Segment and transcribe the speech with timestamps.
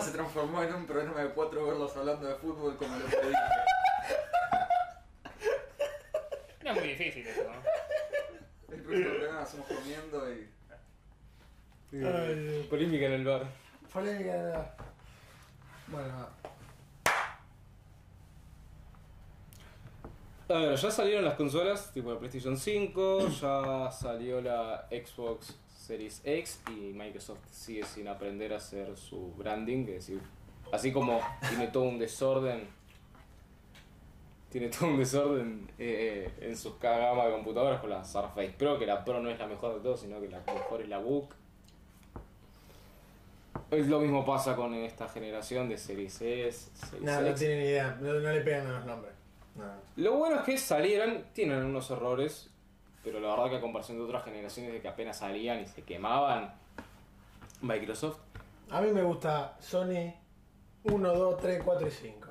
[0.00, 3.16] programa se transformó en un programa de cuatro gordos hablando de fútbol como lo que
[3.16, 3.32] dije.
[6.64, 8.74] No es muy difícil eso, ¿no?
[8.74, 10.50] El próximo programa hacemos comiendo y.
[11.92, 13.46] Ay, Polémica en el bar.
[13.92, 14.74] Polémica de verdad.
[15.88, 16.28] Bueno,
[20.48, 25.56] A ver, ya salieron las consolas, tipo la PlayStation 5, ya salió la Xbox
[25.90, 30.20] Series X y Microsoft sigue sin aprender a hacer su branding, es decir,
[30.72, 32.68] así como tiene todo un desorden,
[34.50, 38.86] tiene todo un desorden eh, en sus gama de computadoras con la Surface Pro, que
[38.86, 41.34] la Pro no es la mejor de todos, sino que la mejor es la Book.
[43.72, 47.40] Lo mismo pasa con esta generación de Series S, Series no X.
[47.40, 47.98] tienen ni idea.
[48.00, 49.12] No, no le pegan a los nombres.
[49.96, 52.49] Lo bueno es que salieron, tienen unos errores,
[53.04, 55.82] pero la verdad que a comparación de otras generaciones de que apenas salían y se
[55.82, 56.54] quemaban,
[57.62, 58.18] Microsoft.
[58.70, 60.12] A mí me gusta Sony
[60.84, 62.28] 1, 2, 3, 4 y 5.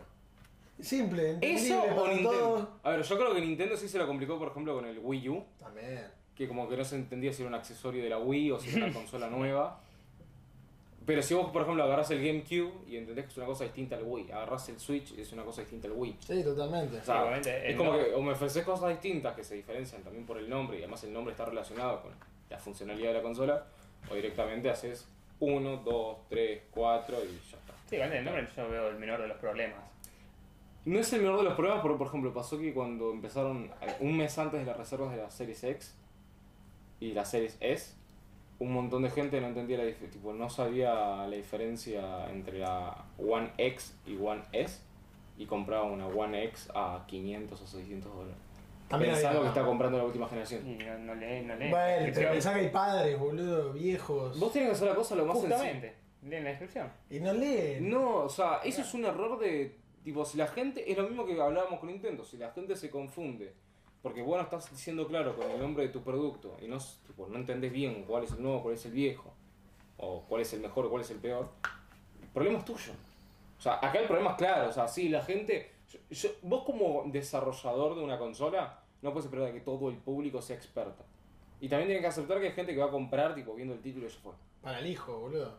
[0.80, 2.30] Simple, ¿Eso o para Nintendo?
[2.32, 2.68] todos.
[2.84, 5.30] A ver, yo creo que Nintendo sí se lo complicó, por ejemplo, con el Wii
[5.30, 6.08] U, También.
[6.36, 8.70] que como que no se entendía si era un accesorio de la Wii o si
[8.70, 9.82] era una consola nueva.
[11.10, 13.96] Pero si vos, por ejemplo, agarrás el GameCube y entendés que es una cosa distinta
[13.96, 16.18] al Wii, agarrás el Switch y es una cosa distinta al Wii.
[16.20, 17.00] Sí, totalmente.
[17.00, 20.28] O sea, es como no- que o me ofreces cosas distintas que se diferencian también
[20.28, 22.12] por el nombre y además el nombre está relacionado con
[22.48, 23.66] la funcionalidad de la consola,
[24.12, 25.08] o directamente haces
[25.40, 27.74] 1, 2, 3, 4 y ya está.
[27.88, 29.80] Sí, igualmente el nombre yo veo el menor de los problemas.
[30.86, 34.16] No es el menor de los problemas, porque por ejemplo pasó que cuando empezaron un
[34.16, 35.96] mes antes de las reservas de la Series X
[37.00, 37.96] y la Series S,
[38.60, 40.94] un montón de gente no entendía la tipo no sabía
[41.28, 44.82] la diferencia entre la One X y One S
[45.38, 48.36] y compraba una One X a 500 o 600 dólares.
[48.90, 50.68] También Pensando había- que está comprando la última generación.
[50.68, 51.70] Y no, no lee, no lee.
[51.70, 54.38] Bueno, pero pero- pensá que hay padres, boludo, viejos.
[54.40, 55.58] Vos tenés que hacer la cosa lo más sencilla.
[55.58, 56.92] Justamente, leen la descripción.
[57.10, 57.90] Y no leen.
[57.90, 59.78] No, o sea, eso es un error de.
[60.04, 60.92] Tipo, si la gente.
[60.92, 62.26] Es lo mismo que hablábamos con Nintendo.
[62.26, 63.54] Si la gente se confunde.
[64.02, 66.58] Porque bueno, estás diciendo claro con el nombre de tu producto.
[66.62, 69.34] Y no, tipo, no entendés bien cuál es el nuevo, cuál es el viejo.
[69.98, 71.50] O cuál es el mejor cuál es el peor.
[72.22, 72.94] El problema es tuyo.
[73.58, 74.70] O sea, acá el problema es claro.
[74.70, 75.72] O sea, sí, la gente.
[76.44, 78.80] vos como desarrollador de una consola.
[79.02, 81.04] No puedes esperar que todo el público sea experto.
[81.62, 83.82] Y también tienes que aceptar que hay gente que va a comprar, tipo, viendo el
[83.82, 84.34] título y ya fue.
[84.62, 85.58] Para el hijo, boludo.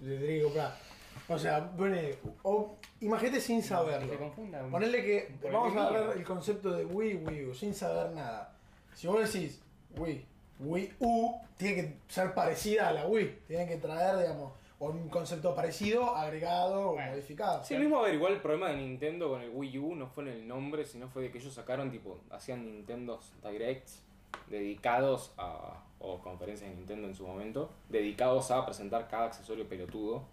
[0.00, 0.95] Le tenés que.
[1.28, 2.14] O sea, pone.
[2.42, 4.08] O, imagínate sin saberlo.
[4.12, 4.62] se confunda.
[4.68, 5.34] Ponele que.
[5.50, 8.52] Vamos a ver el concepto de Wii, Wii U, sin saber nada.
[8.94, 9.60] Si vos decís
[9.98, 10.24] Wii,
[10.60, 13.40] Wii U, tiene que ser parecida a la Wii.
[13.46, 17.10] Tiene que traer, digamos, o un concepto parecido, agregado o Bueno.
[17.10, 17.64] modificado.
[17.64, 20.24] Sí, mismo a ver, igual el problema de Nintendo con el Wii U no fue
[20.24, 24.02] en el nombre, sino fue de que ellos sacaron, tipo, hacían Nintendos Directs
[24.50, 30.24] dedicados a, o conferencias de Nintendo en su momento, dedicados a presentar cada accesorio pelotudo.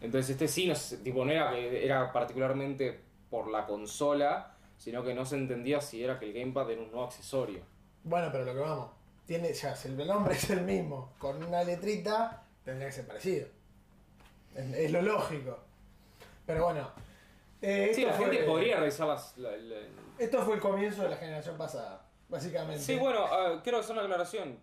[0.00, 5.14] Entonces este sí, no, tipo, no era que era particularmente por la consola, sino que
[5.14, 7.60] no se entendía si era que el Gamepad era un nuevo accesorio.
[8.02, 8.90] Bueno, pero lo que vamos.
[9.26, 13.46] Tiene, ya, si el nombre es el mismo, con una letrita, tendría que ser parecido.
[14.54, 15.58] Es, es lo lógico.
[16.46, 16.90] Pero bueno.
[17.62, 19.36] eh, Sí, la gente podría revisar las...
[19.38, 19.76] la- la-
[20.18, 22.82] Esto fue el comienzo de la generación pasada, básicamente.
[22.82, 23.26] Sí, bueno,
[23.62, 24.58] quiero hacer una aclaración.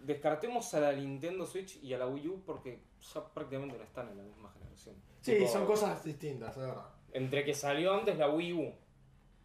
[0.00, 4.08] Descartemos a la Nintendo Switch y a la Wii U porque ya prácticamente no están
[4.08, 4.94] en la misma generación.
[5.20, 6.86] Sí, Tipo, son cosas distintas, es verdad.
[7.12, 8.72] Entre que salió antes la Wii U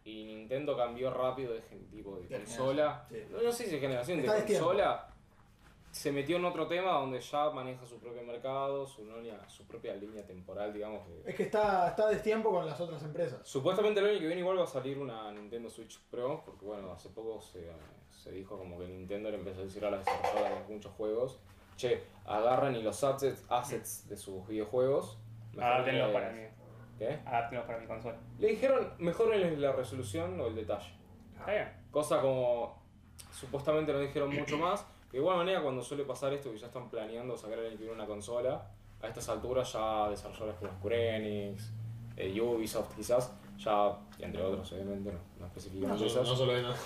[0.04, 3.06] y Nintendo cambió rápido de gen- tipo de De consola.
[3.08, 3.24] sí.
[3.30, 4.66] No, no sé si de generación, de Está de tiempo.
[4.66, 5.08] consola.
[5.90, 9.94] Se metió en otro tema donde ya maneja su propio mercado, su, línea- su propia
[9.94, 11.08] línea temporal, digamos.
[11.08, 13.40] de- Es que está, está a destiempo con las otras empresas.
[13.48, 16.90] Supuestamente el año que viene igual va a salir una Nintendo Switch Pro, porque bueno,
[16.92, 17.70] hace poco se,
[18.10, 21.38] se dijo como que Nintendo le empezó a decir a las desarrolladoras de muchos juegos,
[21.76, 25.18] che, agarren y los assets, assets de sus videojuegos.
[25.58, 26.42] Adáptenlos mejorenles- para mí.
[26.98, 27.18] ¿Qué?
[27.26, 28.16] Adáptenlos para mi consola.
[28.38, 30.92] Le dijeron, mejoren la resolución o el detalle.
[31.38, 31.72] Está bien.
[31.90, 32.82] Cosa como,
[33.32, 34.86] supuestamente no dijeron mucho más.
[35.12, 38.06] De igual manera, cuando suele pasar esto, que ya están planeando sacar el viene una
[38.06, 38.66] consola,
[39.00, 41.70] a estas alturas ya desarrolladores como Square Enix,
[42.16, 46.52] eh, Ubisoft quizás, ya, y entre otros obviamente, no, no específicamente No, esos, no solo
[46.52, 46.76] de nada.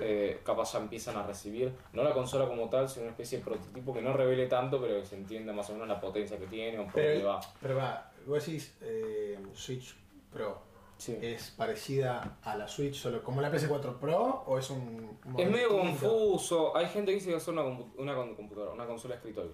[0.00, 3.44] Eh, capaz ya empiezan a recibir, no la consola como tal, sino una especie de
[3.44, 6.46] prototipo que no revele tanto, pero que se entienda más o menos la potencia que
[6.46, 7.40] tiene, o por dónde pero, va.
[7.62, 9.94] pero va, vos decís eh, Switch
[10.32, 10.66] Pro.
[10.98, 11.16] Sí.
[11.22, 15.16] ¿Es parecida a la Switch solo como la PS4 Pro o es un.
[15.24, 16.08] Es modelo medio distinto?
[16.10, 16.76] confuso.
[16.76, 17.62] Hay gente que dice que va a ser una,
[17.96, 19.52] una computadora, una consola de escritorio.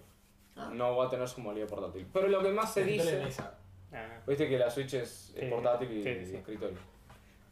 [0.56, 0.70] Ah.
[0.73, 2.06] No va a tener su modalidad portátil.
[2.11, 3.19] Pero lo que más se dice.
[3.23, 3.59] mesa.
[3.93, 6.79] Ah, Viste que la Switch es, es Sí, portátil y, sí, y escritorio.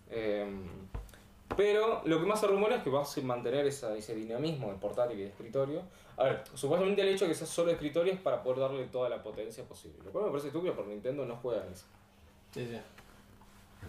[0.08, 0.46] Eh,
[1.56, 4.74] Pero lo que más se rumora es que vas a mantener esa- ese dinamismo de
[4.78, 5.82] portátil y de escritorio.
[6.16, 9.08] A ver, supuestamente el hecho de que sea solo escritorio es para poder darle toda
[9.08, 9.98] la potencia posible.
[10.04, 11.86] Lo cual me parece estúpido porque Nintendo no juega en eso.
[12.52, 12.78] Sí, sí.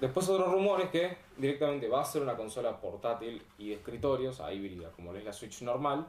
[0.02, 4.32] Después otro rumor es que directamente va a ser una consola portátil y de escritorio,
[4.32, 6.08] o sea, híbrida, como es la Switch normal,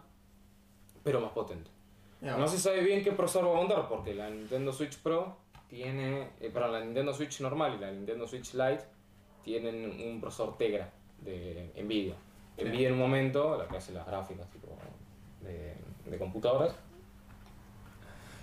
[1.02, 1.70] pero más potente.
[2.20, 5.36] Mira, No se sabe bien qué procesador va a montar porque la Nintendo Switch Pro
[5.68, 8.84] tiene, eh, perdón, la Nintendo Switch normal y la Nintendo Switch Lite
[9.44, 12.14] tienen un procesador Tegra de Nvidia.
[12.58, 14.68] Nvidia en un momento, la que hace las gráficas tipo
[15.40, 15.74] de,
[16.10, 16.74] de computadoras,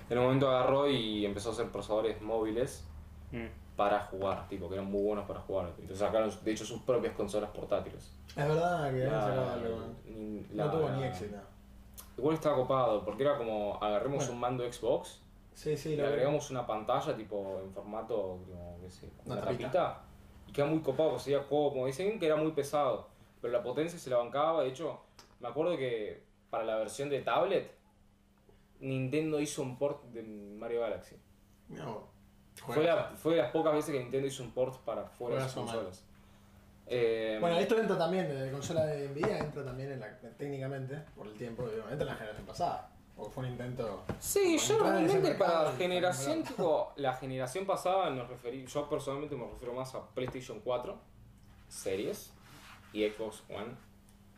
[0.09, 2.85] en un momento agarró y empezó a hacer procesadores móviles
[3.31, 3.45] Mm.
[3.77, 5.67] para jugar, tipo que eran muy buenos para jugar.
[5.79, 8.11] Entonces sacaron de hecho sus propias consolas portátiles.
[8.27, 9.77] Es verdad que La- sacado algo.
[10.05, 11.37] ni- No la- tuvo ni éxito.
[12.17, 14.33] Igual estaba copado, porque era como agarremos Bueno.
[14.33, 15.21] un mando Xbox
[15.53, 19.63] Sí, sí, le agregamos una pantalla tipo en formato, como, qué sé, Una una tapita.
[19.71, 20.01] tapita,
[20.51, 21.85] y queda muy copado, porque sería cómodo.
[21.87, 23.07] Dicen que era muy pesado,
[23.41, 24.63] pero la potencia se la bancaba.
[24.63, 24.99] De hecho,
[25.39, 27.71] me acuerdo que para la versión de tablet,
[28.79, 31.15] Nintendo hizo un port de Mario Galaxy.
[31.69, 32.03] Vos.
[32.55, 35.43] Fue, la- fue de las pocas veces que Nintendo hizo un port para fuera de
[35.43, 36.03] sus consolas.
[36.87, 41.25] Eh, Bueno, esto entra también, de consola de Nvidia entra también en la, técnicamente, por
[41.27, 42.90] el tiempo, obviamente en la generación pasada.
[43.21, 44.03] Porque fue un intento.
[44.19, 49.73] Sí, yo realmente para generación, tipo, la generación pasada nos referí, yo personalmente me refiero
[49.73, 50.97] más a PlayStation 4
[51.67, 52.31] Series
[52.93, 53.75] y Xbox One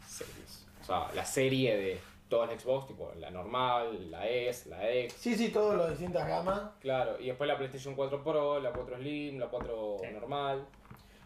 [0.08, 0.66] Series.
[0.82, 5.14] O sea, la serie de todas las Xbox, tipo la normal, la S, la X,
[5.18, 6.62] Sí, sí, todas las distintas gamas.
[6.82, 10.08] claro, y después la PlayStation 4 Pro, la 4 Slim, la 4 Sí.
[10.14, 10.66] normal.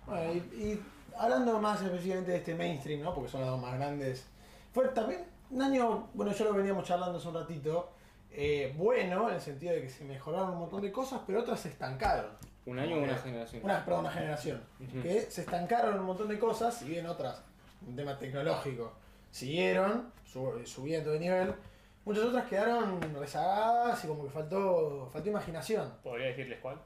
[0.06, 0.84] Bueno, y, y
[1.18, 3.14] hablando más específicamente de este mainstream, ¿no?
[3.16, 4.28] Porque son las dos más grandes.
[4.74, 7.90] Fue también un año, bueno, ya lo veníamos charlando hace un ratito,
[8.32, 11.60] eh, bueno, en el sentido de que se mejoraron un montón de cosas, pero otras
[11.60, 12.32] se estancaron.
[12.66, 13.64] Un año o una generación.
[13.64, 14.62] Una, perdón, una generación.
[15.02, 17.42] Que se estancaron un montón de cosas, si bien otras,
[17.88, 18.94] un tema tecnológico,
[19.32, 21.56] siguieron su- subiendo de nivel.
[22.04, 25.94] Muchas otras quedaron rezagadas y como que faltó, faltó imaginación.
[26.04, 26.78] ¿Podría decirles cuál?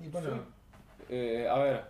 [0.00, 0.44] Y bueno,
[1.08, 1.84] Eh, a ver,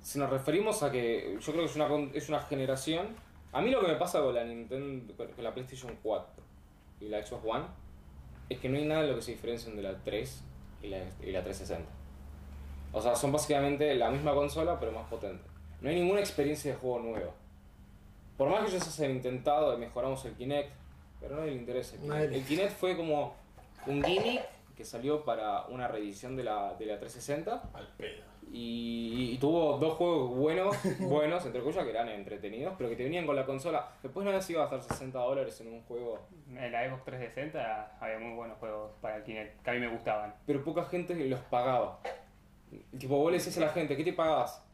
[0.00, 3.08] si nos referimos a que yo creo que es una, con- es una generación.
[3.52, 6.42] A mí lo que me pasa con la Nintendo, con la PlayStation 4
[7.00, 7.64] y la Xbox One
[8.48, 10.42] es que no hay nada en lo que se diferencien de la 3
[10.82, 11.90] y la, y la 360.
[12.92, 15.44] O sea, son básicamente la misma consola pero más potente.
[15.80, 17.30] No hay ninguna experiencia de juego nueva.
[18.36, 20.70] Por más que ellos hayan intentado, mejoramos el Kinect,
[21.20, 21.96] pero a nadie le interesa.
[21.96, 23.34] El Kinect, El Kinect fue como
[23.86, 24.42] un gimmick
[24.76, 28.22] que salió para una reedición de la, de la 360 al pedo.
[28.50, 33.04] y, y tuvo dos juegos buenos, buenos, entre comillas, que eran entretenidos, pero que te
[33.04, 33.88] venían con la consola.
[34.02, 37.98] Después nadie se iba a gastar 60 dólares en un juego, En la Xbox 360
[38.00, 40.34] había muy buenos juegos para el Kinect, que a mí me gustaban.
[40.46, 42.00] pero poca gente los pagaba.
[42.98, 44.64] Tipo, vos le decís a la gente, ¿qué te pagás?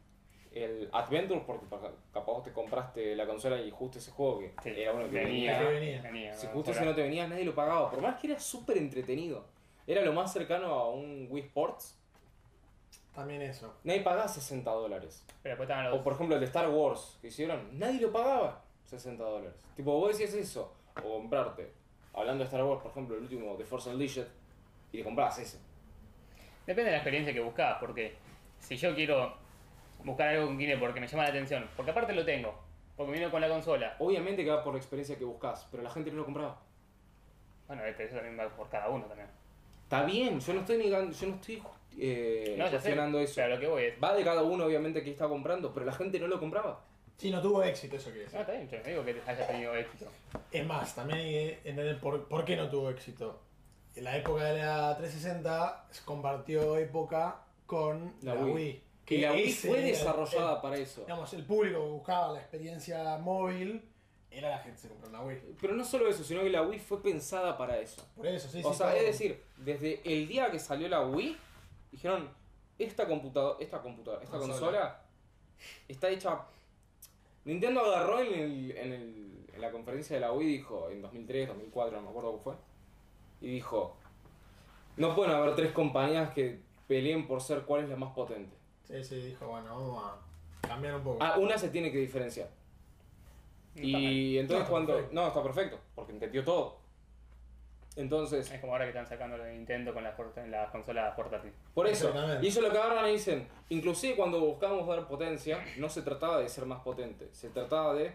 [0.51, 4.53] El Adventure, porque pa- capaz vos te compraste la consola y justo ese juego que
[4.63, 5.69] Sí, era uno que venía, venía.
[5.69, 6.01] venía.
[6.01, 6.53] venía, Si ¿no?
[6.53, 7.91] justo ese no te venía, nadie lo pagaba.
[7.91, 9.45] Por más que era súper entretenido.
[9.89, 11.97] Era lo más cercano a un Wii Sports.
[13.15, 13.73] También eso.
[13.83, 15.25] Nadie pagaba 60 dólares.
[15.41, 15.99] Pero después estaban los...
[15.99, 19.55] O por ejemplo el de Star Wars que hicieron, nadie lo pagaba 60 dólares.
[19.75, 20.71] Tipo, vos decías eso,
[21.03, 21.73] o comprarte,
[22.13, 24.27] hablando de Star Wars, por ejemplo, el último de Force Unleashed,
[24.91, 25.57] y te comprabas ese.
[26.67, 28.15] Depende de la experiencia que buscabas, porque
[28.59, 29.33] si yo quiero
[30.03, 32.53] buscar algo con Kinect porque me llama la atención, porque aparte lo tengo,
[32.95, 35.89] porque vino con la consola, Obviamente que va por la experiencia que buscas, pero la
[35.89, 36.61] gente no lo compraba.
[37.65, 39.38] bueno, pero eso también va por cada uno también.
[39.89, 41.63] Está bien, yo no estoy negando, yo no estoy
[41.97, 43.33] eh, No, cuestionando eso.
[43.37, 43.93] pero lo que voy es...
[44.03, 46.79] Va de cada uno, obviamente, que está comprando, pero la gente no lo compraba.
[47.17, 48.39] Sí, no tuvo éxito, eso No, decir.
[48.39, 50.05] está bien, yo no digo que haya tenido éxito.
[50.51, 53.41] Es más, también hay que entender por, por qué no tuvo éxito.
[53.95, 58.53] En la época de la 360 se compartió época con La la, Wii.
[58.53, 58.83] Wii.
[59.07, 61.01] Y la Wii fue el- desarrollada el- para eso.
[61.01, 63.81] digamos, el público que buscaba la experiencia móvil
[64.31, 65.55] era la gente que se compró una Wii.
[65.59, 68.05] Pero no solo eso, sino que la Wii fue pensada para eso.
[68.15, 68.77] Por eso, sí, O sí.
[68.77, 71.37] sea, es decir, desde el día que salió la Wii,
[71.91, 72.29] dijeron,
[72.77, 74.59] esta computadora, esta computadora, esta Consola.
[74.59, 75.01] consola,
[75.87, 76.41] está hecha...
[77.45, 81.47] Nintendo agarró en, el- en el- en la conferencia de la Wii, dijo, en 2003,
[81.47, 82.53] 2004, no me acuerdo cómo fue,
[83.41, 83.97] y dijo,
[84.97, 88.55] no pueden haber tres compañías que peleen por ser cuál es la más potente.
[88.85, 90.03] Sí, sí, dijo, bueno, vamos
[90.63, 91.17] a cambiar un poco.
[91.23, 92.49] Ah, una se tiene que diferenciar.
[93.75, 94.93] Y entonces No, cuando...
[94.93, 95.15] perfecto.
[95.15, 96.77] No, está perfecto, porque entendió todo.
[97.95, 98.49] Entonces...
[98.51, 100.15] Es como ahora que están sacando lo de Nintendo con las,
[100.47, 101.55] las consolas portátiles.
[101.73, 105.63] Por eso, y eso es lo que agarran y dicen, inclusive cuando buscábamos dar potencia,
[105.77, 108.13] no se trataba de ser más potente, se trataba de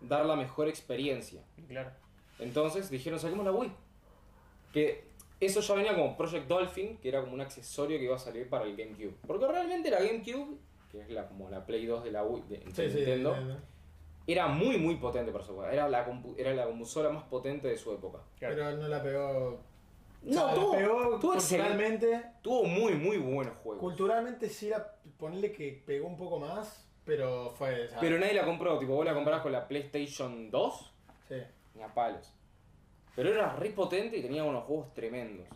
[0.00, 1.42] dar la mejor experiencia.
[1.68, 1.90] Claro.
[2.38, 3.72] Entonces dijeron, saquemos la Wii.
[4.72, 5.04] Que
[5.40, 8.48] eso ya venía como Project Dolphin, que era como un accesorio que iba a salir
[8.48, 9.14] para el GameCube.
[9.26, 10.56] Porque realmente la GameCube
[10.90, 13.34] que es la, como la Play 2 de la Wii, de, de Sí, sí, Nintendo,
[13.36, 13.52] sí, sí.
[14.32, 15.72] Era muy, muy potente para su época.
[15.72, 16.06] Era la,
[16.36, 18.18] era la consola más potente de su época.
[18.38, 19.60] Pero no la pegó.
[20.22, 22.22] No, o sea, tuvo- la pegó tuvo culturalmente.
[22.42, 23.80] Tuvo muy, muy buenos juegos.
[23.80, 27.88] Culturalmente sí la ponerle que pegó un poco más, pero fue.
[28.00, 30.92] Pero nadie la compró, tipo, vos la comprabas con la PlayStation 2,
[31.28, 31.36] sí.
[31.74, 32.32] ni a palos.
[33.16, 35.46] Pero era re potente y tenía unos juegos tremendos.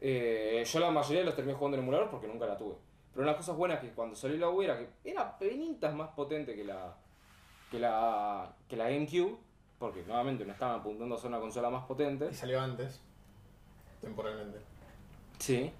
[0.00, 2.74] Eh, yo la mayoría los terminé jugando en emulador porque nunca la tuve.
[3.12, 5.94] Pero una de las cosas buenas que cuando salió la Wii era que era penitas
[5.94, 6.96] más potente que la,
[7.72, 9.36] que la, que la GameCube.
[9.80, 12.28] Porque nuevamente no estaban apuntando a ser una consola más potente.
[12.30, 13.00] Y salió antes.
[14.00, 14.58] Temporalmente.
[15.40, 15.72] Sí.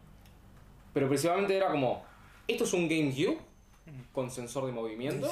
[0.93, 2.03] Pero principalmente era como,
[2.49, 3.39] esto es un GameCube
[4.13, 5.29] con sensor de movimiento.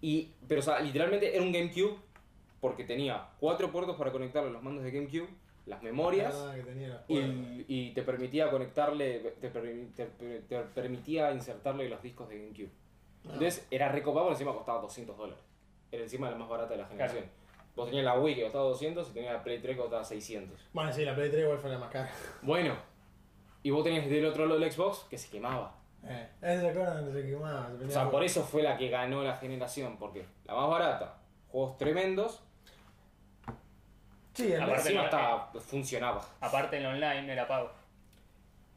[0.00, 1.96] Y, pero o sea, literalmente era un GameCube
[2.60, 5.28] porque tenía cuatro puertos para conectarle los mandos de GameCube,
[5.66, 11.30] las memorias, Ah, que tenía y, y te permitía conectarle, te, permi- te- te permitía
[11.32, 12.70] insertarle los discos de GameCube.
[13.24, 13.32] Ah.
[13.34, 15.42] Entonces era recopado, encima costaba 200 dólares.
[15.90, 17.24] Era encima la más barata de la generación.
[17.74, 20.58] Vos tenías la Wii que costaba 200 y tenías la Play 3 que costaba 600.
[20.72, 22.10] Bueno, sí, la Play 3 igual fue la más cara.
[22.42, 22.74] Bueno,
[23.62, 25.74] y vos tenías del otro lado el Xbox que se quemaba.
[26.04, 27.70] Eh, ese se acuerdan donde se quemaba.
[27.78, 31.18] se O sea, por eso fue la que ganó la generación, porque la más barata,
[31.48, 32.42] juegos tremendos,
[34.36, 36.22] Sí, el Aparte, encima no, estaba, funcionaba.
[36.42, 37.70] Aparte en online no era pago.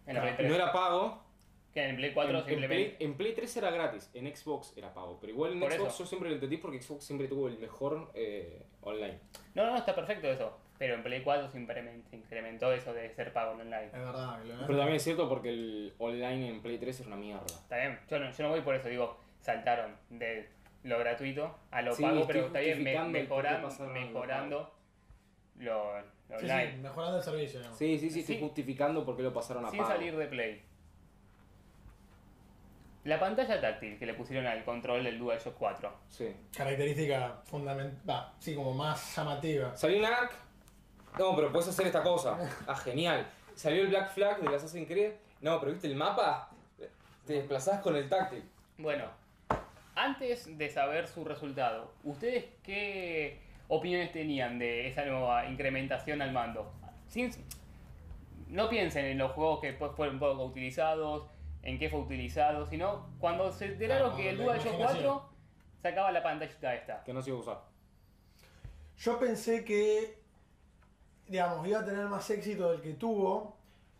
[0.08, 0.50] En la Play 3.
[0.50, 1.22] No era pago,
[1.74, 2.90] Que en Play 4 en, en simplemente.
[2.96, 5.90] Play, en Play 3 era gratis, en Xbox era pago, pero igual en Por Xbox
[5.94, 6.00] eso.
[6.04, 9.20] yo siempre lo entendí porque Xbox siempre tuvo el mejor eh, online.
[9.54, 10.58] No, no, está perfecto eso.
[10.80, 13.88] Pero en Play 4 se incremen- se incrementó eso de ser pago en online.
[13.88, 14.40] Es verdad.
[14.66, 17.46] Pero también es cierto porque el online en Play 3 era una mierda.
[17.46, 20.48] Está bien, yo no, yo no voy por eso, digo, saltaron de
[20.84, 23.62] lo gratuito a lo Sí, pago, pero está bien me- mejoran-
[23.92, 24.74] mejorando
[25.58, 26.04] lo, lo
[26.40, 26.72] Sí, online.
[26.72, 27.62] sí, mejorando el servicio.
[27.74, 28.42] Sí, sí, sí, estoy Sí.
[28.42, 29.92] justificando por qué lo pasaron a Sin pago.
[29.92, 30.62] salir de Play.
[33.06, 35.94] La pantalla táctil que le pusieron al control del DualShock 4.
[36.10, 36.36] Sí.
[36.56, 37.98] Característica fundamental.
[38.08, 39.75] Va, sí, como más llamativa.
[39.75, 40.32] Salió un ARC.
[41.18, 42.38] No, pero puedes hacer esta cosa.
[42.68, 43.25] Ah, genial.
[43.56, 45.13] Salió el Black Flag del Assassin's Creed.
[45.41, 46.50] No, pero viste el mapa.
[47.25, 48.44] Te desplazás con el táctil.
[48.77, 49.06] Bueno,
[49.96, 53.39] antes de saber su resultado, ¿ustedes qué
[53.70, 56.72] opiniones tenían de esa nueva incrementación al mando?
[57.08, 57.32] Sin-
[58.48, 61.24] no piensen en los juegos que fueron poco utilizados,
[61.63, 65.04] en qué fue utilizado, sino cuando se enteraron que el DualShock imaginación.
[65.20, 65.30] 4
[65.82, 67.04] sacaba la pantallita esta.
[67.04, 67.62] Que no se iba a usar.
[68.98, 70.18] Yo pensé que,
[71.28, 73.58] digamos, iba a tener más éxito del que tuvo,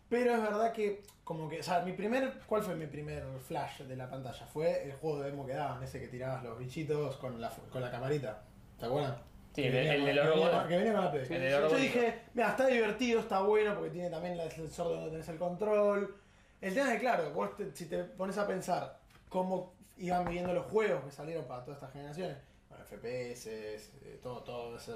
[0.08, 3.80] pero es verdad que, como que, o sea, mi primer, ¿cuál fue mi primer flash
[3.82, 4.46] de la pantalla?
[4.46, 7.80] Fue el juego de demo que daban, ese que tirabas los bichitos con la, con
[7.80, 8.42] la camarita.
[8.78, 9.16] ¿Te acuerdas?
[9.54, 10.58] Sí, Que el el de los que venía robots.
[10.60, 11.22] con- Que venía con la Play.
[11.22, 11.80] El de los Yo robots.
[11.82, 15.38] dije, mira, está divertido, está bueno, porque tiene también el sensor de donde tenés el
[15.38, 16.16] control.
[16.60, 18.98] El tema es que, claro, vos te- si te pones a pensar
[19.28, 22.36] cómo iban viviendo los juegos que salieron para todas estas generaciones,
[22.68, 24.94] bueno, FPS, eh, todo, todo, ese,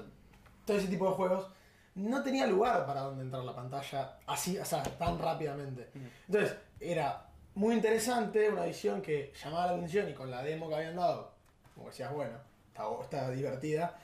[0.65, 1.47] todo ese tipo de juegos,
[1.95, 5.89] no tenía lugar para donde entrar la pantalla así, o sea, tan rápidamente.
[6.27, 10.75] Entonces, era muy interesante, una visión que llamaba la atención y con la demo que
[10.75, 11.31] habían dado,
[11.73, 13.97] como decías, bueno, está, está divertida.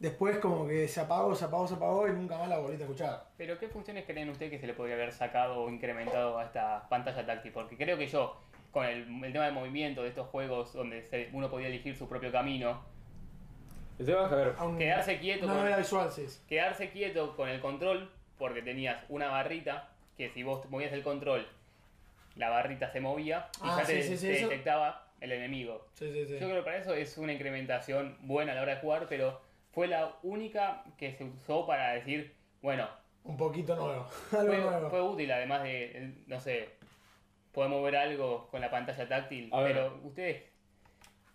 [0.00, 2.86] Después como que se apagó, se apagó, se apagó y nunca más la volviste a
[2.86, 3.24] escuchar.
[3.36, 6.88] Pero ¿qué funciones creen ustedes que se le podría haber sacado o incrementado a esta
[6.88, 7.52] pantalla táctil?
[7.52, 8.40] Porque creo que yo,
[8.72, 12.08] con el, el tema de movimiento de estos juegos donde se- uno podía elegir su
[12.08, 12.82] propio camino,
[13.98, 16.26] El tema es que, a ver, quedarse quieto Una con- novela visual, sí.
[16.48, 21.46] quedarse quieto con el control, porque tenías una barrita que si vos movías el control,
[22.36, 25.86] la barrita se movía y Ah, ya te, sí, te detectaba el enemigo.
[25.92, 26.32] Sí, sí, sí.
[26.40, 29.38] Yo creo que para eso es una incrementación buena a la hora de jugar, pero
[29.72, 32.88] fue la única que se usó para decir, bueno,
[33.24, 34.06] Un poquito nuevo.
[34.32, 34.90] Algo fue, nuevo.
[34.90, 36.70] fue útil, además de, no sé,
[37.52, 39.72] podemos ver algo con la pantalla táctil, A ver.
[39.74, 40.42] pero ustedes,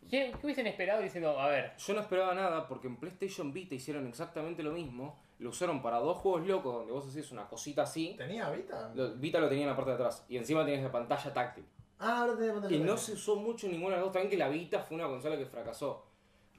[0.09, 3.75] ¿qué, qué hubiesen esperado diciendo, a ver, yo no esperaba nada porque en PlayStation Vita
[3.75, 5.19] hicieron exactamente lo mismo.
[5.37, 8.15] Lo usaron para dos juegos locos donde vos hacías una cosita así.
[8.17, 8.89] ¿Tenía Vita?
[8.95, 11.65] Lo- Vita lo tenía en la parte de atrás y encima tenías la pantalla táctil.
[11.99, 12.73] Ah, ahora tenía pantalla.
[12.75, 14.13] Y no se usó mucho en ninguna de las dos.
[14.13, 16.05] También que la Vita fue una consola que fracasó.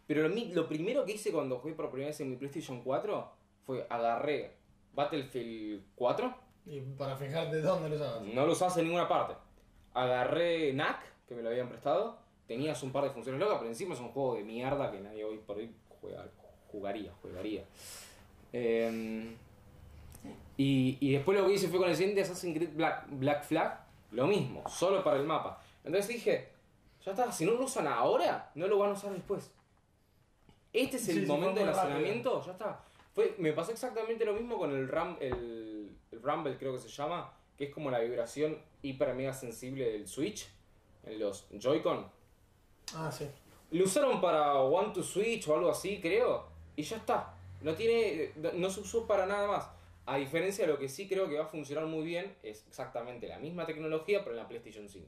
[0.06, 3.28] Pero lo, lo primero que hice cuando jugué por primera vez en mi PlayStation 4
[3.64, 4.52] fue agarré
[4.94, 6.34] Battlefield 4.
[6.66, 8.22] Y para fijarte dónde lo usabas.
[8.22, 9.34] No lo usabas en ninguna parte.
[9.94, 12.18] Agarré NAC, que me lo habían prestado.
[12.46, 15.24] Tenías un par de funciones locas, pero encima es un juego de mierda que nadie
[15.24, 15.70] hoy por hoy
[16.00, 16.26] juega-
[16.70, 17.64] jugaría, jugaría.
[18.52, 19.34] Eh,
[20.56, 23.80] y, y después lo que hice fue con el siguiente Assassin's Creed Black, Black Flag,
[24.12, 25.60] lo mismo, solo para el mapa.
[25.84, 26.48] Entonces dije,
[27.04, 29.50] ya está, si no lo usan ahora, no lo van a usar después.
[30.76, 32.80] Este es el Sí, momento del almacenamiento, ya está.
[33.14, 36.88] Fue, me pasó exactamente lo mismo con el, Ram, el, el Rumble, creo que se
[36.88, 40.48] llama, que es como la vibración hiper mega sensible del Switch.
[41.04, 42.06] en los Joy-Con.
[42.94, 43.26] Ah, sí.
[43.70, 46.46] Lo usaron para One to Switch o algo así, creo.
[46.76, 47.34] Y ya está.
[47.62, 48.32] No tiene.
[48.54, 49.68] No se usó para nada más.
[50.04, 53.26] A diferencia de lo que sí creo que va a funcionar muy bien, es exactamente
[53.26, 55.06] la misma tecnología, pero en la PlayStation 5.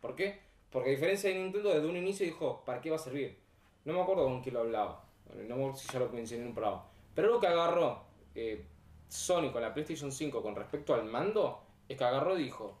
[0.00, 0.40] ¿Por qué?
[0.70, 3.38] Porque a diferencia de Nintendo, desde un inicio dijo, ¿para qué va a servir?
[3.84, 5.04] No me acuerdo con quién lo hablaba.
[5.34, 6.84] Bueno, no me si ya lo mencioné en un programa.
[7.14, 8.02] Pero lo que agarró
[8.34, 8.64] eh,
[9.08, 12.78] Sony con la PlayStation 5 con respecto al mando, es que agarró y dijo,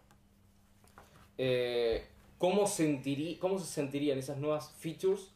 [1.38, 2.06] eh,
[2.38, 5.32] ¿cómo, sentirí, ¿cómo se sentirían esas nuevas features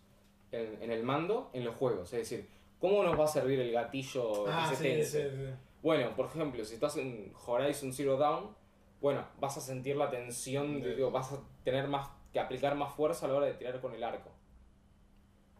[0.52, 2.12] en, en el mando en los juegos?
[2.12, 2.48] Es decir,
[2.80, 5.30] ¿cómo nos va a servir el gatillo Ah, que se sí, tense?
[5.30, 5.54] sí, sí.
[5.82, 8.54] Bueno, por ejemplo, si estás en Horizon Zero Dawn,
[9.00, 13.26] bueno, vas a sentir la tensión, digo, vas a tener más que aplicar más fuerza
[13.26, 14.30] a la hora de tirar con el arco.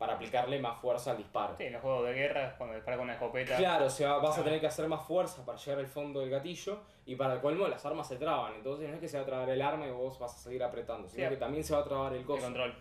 [0.04, 1.54] Para aplicarle más fuerza al disparo.
[1.56, 3.56] Sí, en los juegos de guerra, cuando disparas con una escopeta.
[3.56, 6.30] Claro, o sea, vas a tener que hacer más fuerza para llegar al fondo del
[6.30, 8.54] gatillo y para el colmo las armas se traban.
[8.54, 10.62] Entonces no es que se va a trabar el arma y vos vas a seguir
[10.62, 11.30] apretando, sino Sí.
[11.30, 12.42] que también se va a trabar el coso.
[12.42, 12.74] control.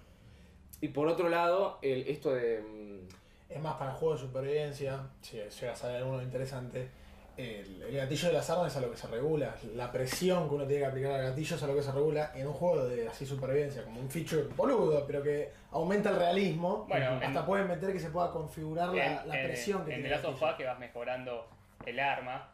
[0.82, 2.60] Y por otro lado, el, esto de...
[2.62, 3.08] mm,
[3.53, 6.89] Es más para juegos de supervivencia, si llega a saber alguno interesante.
[7.36, 9.56] El, el gatillo de las armas es a lo que se regula.
[9.75, 12.32] La presión que uno tiene que aplicar al gatillo es a lo que se regula
[12.36, 16.86] en un juego de así supervivencia, como un feature boludo, pero que aumenta el realismo.
[16.88, 19.94] Bueno, Hasta en- pueden meter que se pueda configurar la, en, la en- presión que
[19.94, 21.48] en tiene The el Last of que vas mejorando
[21.86, 22.50] el arma.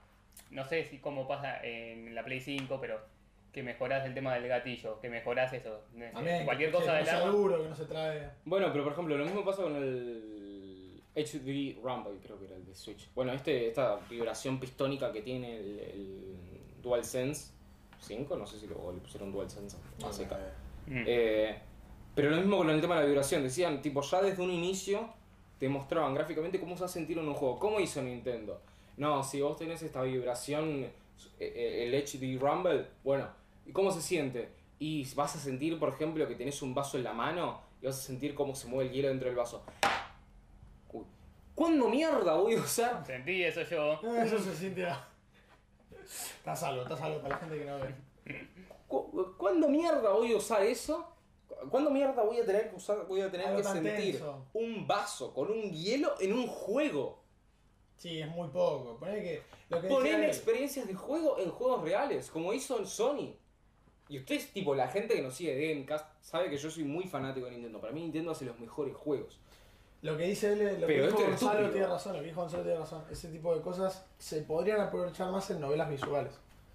[0.52, 3.00] No sé si cómo pasa en la Play 5, pero
[3.52, 5.82] que mejorás el tema del gatillo, que mejorás eso.
[6.14, 7.32] También, Cualquier que cosa no del sea arma.
[7.32, 8.30] duro, que no se trae.
[8.46, 10.39] Bueno, pero por ejemplo, lo mismo pasa con el
[11.16, 13.10] HD Rumble, creo que era el de Switch.
[13.14, 16.36] Bueno, este, esta vibración pistónica que tiene el, el
[16.82, 17.52] DualSense
[18.02, 20.38] 5, no sé si lo, le pusieron DualSense a seca.
[20.88, 21.04] Mm.
[21.06, 21.60] Eh,
[22.16, 23.44] pero lo mismo con el tema de la vibración.
[23.44, 25.10] Decían, tipo, ya desde un inicio
[25.58, 27.60] te mostraban gráficamente cómo se va a sentir en un juego.
[27.60, 28.62] ¿Cómo hizo Nintendo?
[28.98, 30.88] No, si vos tenés esta vibración,
[31.40, 33.28] eh, el HD Rumble, bueno,
[33.66, 34.50] ¿y cómo se siente?
[34.80, 37.98] Y vas a sentir, por ejemplo, que tenés un vaso en la mano y vas
[37.98, 39.64] a sentir cómo se mueve el hielo dentro del vaso.
[41.60, 43.06] ¿Cuándo mierda voy a usar?
[43.06, 44.00] Sentí eso yo.
[44.16, 44.86] Eso se siente.
[44.86, 45.06] a-
[46.38, 48.48] Está salvo, está salvo para la gente que no ve.
[48.88, 51.06] ¿Cu- ¿Cuándo mierda voy a usar eso?
[51.70, 54.46] ¿Cuándo mierda voy a tener que usar, voy a tener Algo que tan sentir tenso.
[54.54, 57.22] un vaso con un hielo en un juego?
[57.98, 58.96] Sí, es muy poco.
[58.98, 62.80] Poné que lo que Poner decía él- experiencias de juego en juegos reales, como hizo
[62.80, 63.36] en Sony.
[64.08, 67.04] Y ustedes, tipo, la gente que nos sigue de Gamecast, sabe que yo soy muy
[67.04, 67.82] fanático de Nintendo.
[67.82, 69.38] Para mí Nintendo hace los mejores juegos.
[70.02, 72.28] Lo que dice él, lo Pero que dijo esto es Gonzalo tiene razón, lo que
[72.28, 73.04] dijo Gonzalo tiene razón.
[73.12, 76.34] Ese tipo de cosas se podrían aprovechar más en novelas visuales.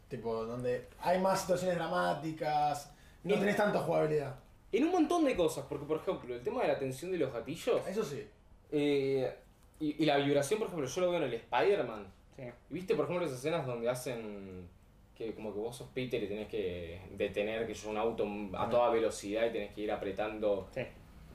[0.09, 4.37] Tipo, donde hay más situaciones dramáticas, no Y- tenés tanta jugabilidad.
[4.73, 7.33] En un montón de cosas, porque por ejemplo, el tema de la tensión de los
[7.33, 8.27] gatillos Eso sí.
[8.73, 9.33] eh,
[9.81, 12.07] y, y la vibración, por ejemplo, yo lo veo en el Spider-Man.
[12.37, 12.43] Sí.
[12.71, 14.69] ¿Y ¿Viste, por ejemplo, esas escenas donde hacen
[15.17, 18.27] que como que vos sos Peter y tenés que detener que es un auto
[18.59, 20.81] a toda velocidad y tenés que ir apretando Sí,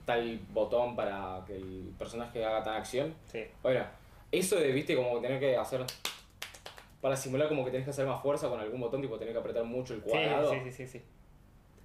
[0.09, 3.13] tal botón para que el personaje haga tal acción?
[3.27, 3.45] sí.
[3.61, 3.85] Bueno,
[4.31, 5.85] eso de, viste, como tener que hacer.
[7.01, 9.39] Para simular como que tenés que hacer más fuerza con algún botón, tipo tener que
[9.39, 10.51] apretar mucho el cuadrado.
[10.51, 11.01] sí, sí, sí, sí.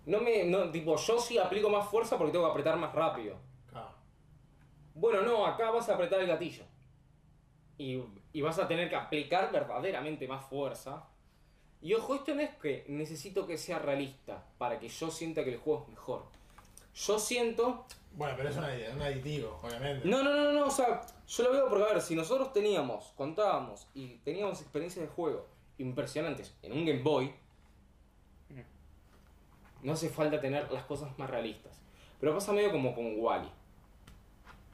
[0.06, 0.44] No me.
[0.44, 3.36] No, tipo, yo sí aplico más fuerza porque tengo que apretar más rápido.
[3.70, 3.90] Claro.
[4.94, 6.64] Bueno, no, acá vas a apretar el gatillo.
[7.78, 11.04] Y, y vas a tener que aplicar verdaderamente más fuerza.
[11.80, 15.52] Y ojo, esto no es que necesito que sea realista para que yo sienta que
[15.52, 16.24] el juego es mejor.
[16.94, 20.08] Yo siento Bueno, pero es una idea, un aditivo, obviamente.
[20.08, 23.12] No, no, no, no, o sea, yo lo veo porque, a ver, si nosotros teníamos,
[23.16, 27.34] contábamos y teníamos experiencias de juego impresionantes en un Game Boy,
[29.82, 31.78] no hace falta tener las cosas más realistas.
[32.20, 33.50] Pero pasa medio como con Wally.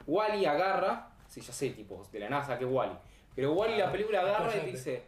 [0.07, 2.97] Wally agarra, sí, ya sé, tipo, de la NASA que Wally.
[3.35, 5.05] Pero Wally la película agarra y te dice,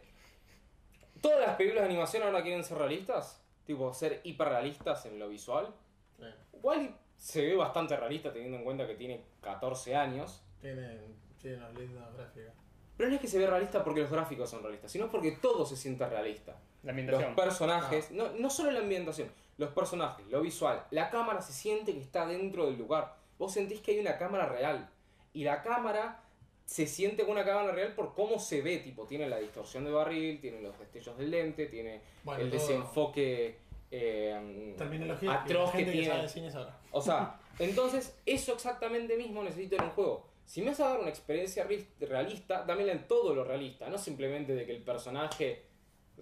[1.21, 3.41] ¿todas las películas de animación ahora quieren ser realistas?
[3.65, 5.73] Tipo, ser hiperrealistas en lo visual.
[6.17, 6.25] Sí.
[6.61, 6.93] Wally
[7.23, 10.41] se ve bastante realista teniendo en cuenta que tiene 14 años.
[10.59, 10.99] Tienen,
[11.41, 12.51] tienen unos lindos gráficos.
[12.97, 15.65] Pero no es que se vea realista porque los gráficos son realistas, sino porque todo
[15.65, 16.51] se siente realista.
[16.83, 17.35] La Los ambientación.
[17.35, 22.01] personajes, no, no solo la ambientación, los personajes, lo visual, la cámara se siente que
[22.01, 23.15] está dentro del lugar.
[23.39, 24.89] Vos sentís que hay una cámara real.
[25.33, 26.19] Y la cámara
[26.65, 29.91] se siente como una cámara real por cómo se ve, tipo, tiene la distorsión de
[29.91, 33.59] barril, tiene los destellos del lente, tiene Bueno, el todo- desenfoque
[33.95, 36.07] eh, Terminología atroz la que que, tiene.
[36.07, 36.51] sabe cine.
[36.91, 40.27] O sea, entonces eso exactamente mismo necesito en un juego.
[40.45, 43.97] Si me vas a dar una experiencia ri- realista, dámela en todo lo realista, no
[43.97, 45.63] simplemente de que el personaje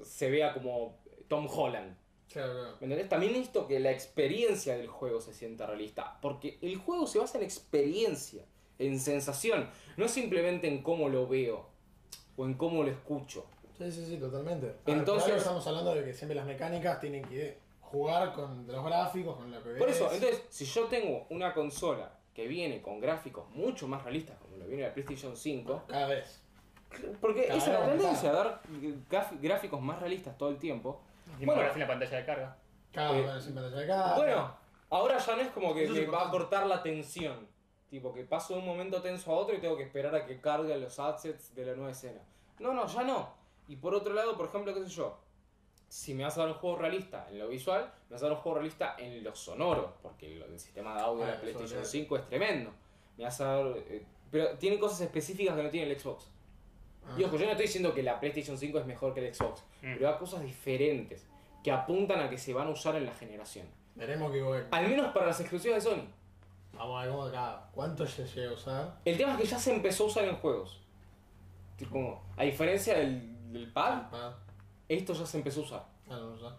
[0.03, 1.95] se vea como Tom Holland.
[2.31, 2.77] Claro, claro.
[2.79, 3.09] ¿Me entendés?
[3.09, 7.37] También necesito que la experiencia del juego se sienta realista, porque el juego se basa
[7.37, 8.45] en experiencia,
[8.79, 11.67] en sensación, no simplemente en cómo lo veo
[12.37, 13.45] o en cómo lo escucho.
[13.85, 14.67] Sí, sí, sí, totalmente.
[14.67, 19.35] Entonces- Entonces estamos hablando de que siempre las mecánicas tienen que jugar con los gráficos,
[19.37, 23.49] con lo que Por eso, entonces, si yo tengo una consola que viene con gráficos
[23.49, 26.41] mucho más realistas, como lo viene la PlayStation 5, Cada vez.
[27.19, 28.61] porque Cada esa es la tendencia, a dar
[29.41, 31.01] gráficos más realistas todo el tiempo.
[31.39, 31.61] Y Bueno.
[31.61, 32.57] ahora sí la pantalla de carga.
[32.93, 34.15] Cada Eh, vez sin pantalla de cada.
[34.17, 34.55] Bueno,
[34.89, 37.47] ahora ya no es como que me va a cortar la tensión.
[37.89, 40.39] Tipo, que paso de un momento tenso a otro y tengo que esperar a que
[40.39, 42.21] carguen los assets de la nueva escena.
[42.59, 43.40] No, no, ya no.
[43.71, 45.17] Y por otro lado, por ejemplo, qué sé yo,
[45.87, 48.33] si me vas a dar un juego realista en lo visual, me vas a dar
[48.35, 51.79] un juego realista en lo sonoro, porque el sistema de audio de Ah, la PlayStation
[51.79, 51.87] olvidate.
[51.89, 52.71] 5 es tremendo.
[53.17, 53.65] Me vas a dar...
[53.77, 56.27] eh, pero tiene cosas específicas que no tiene el Xbox.
[57.05, 57.15] Ah.
[57.17, 59.61] Y ojo, yo no estoy diciendo que la PlayStation 5 es mejor que el Xbox,
[59.81, 59.95] Mm.
[59.97, 61.25] pero hay cosas diferentes
[61.63, 63.67] que apuntan a que se van a usar en la generación.
[63.95, 64.65] Veremos que bueno.
[64.71, 66.03] Al menos para las exclusivas de Sony.
[66.73, 67.69] Vamos a ver cómo acá.
[67.73, 68.99] ¿Cuánto se llega a usar?
[69.05, 70.79] El tema es que ya se empezó a usar en juegos.
[71.77, 74.03] Tipo, a diferencia del, del pad,
[74.87, 75.85] esto ya se empezó a usar.
[76.09, 76.55] ah, no lo.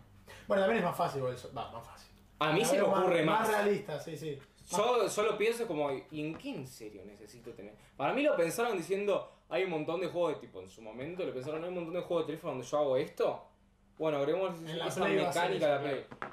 [0.48, 1.50] Bueno, también es más fácil igual eso.
[1.56, 2.10] Va, más fácil.
[2.38, 3.40] A mí se me ocurre más.
[3.40, 4.38] Más realista, sí, sí.
[4.70, 7.74] Yo solo pienso como, ¿y en qué en serio necesito tener?
[7.96, 11.24] Para mí lo pensaron diciendo, hay un montón de juegos de tipo, en su momento
[11.24, 13.44] lo pensaron, hay un montón de juegos de teléfono donde yo hago esto.
[13.98, 16.28] Bueno, agregamos En la esa Play va a ser mecánica a la eso, Play.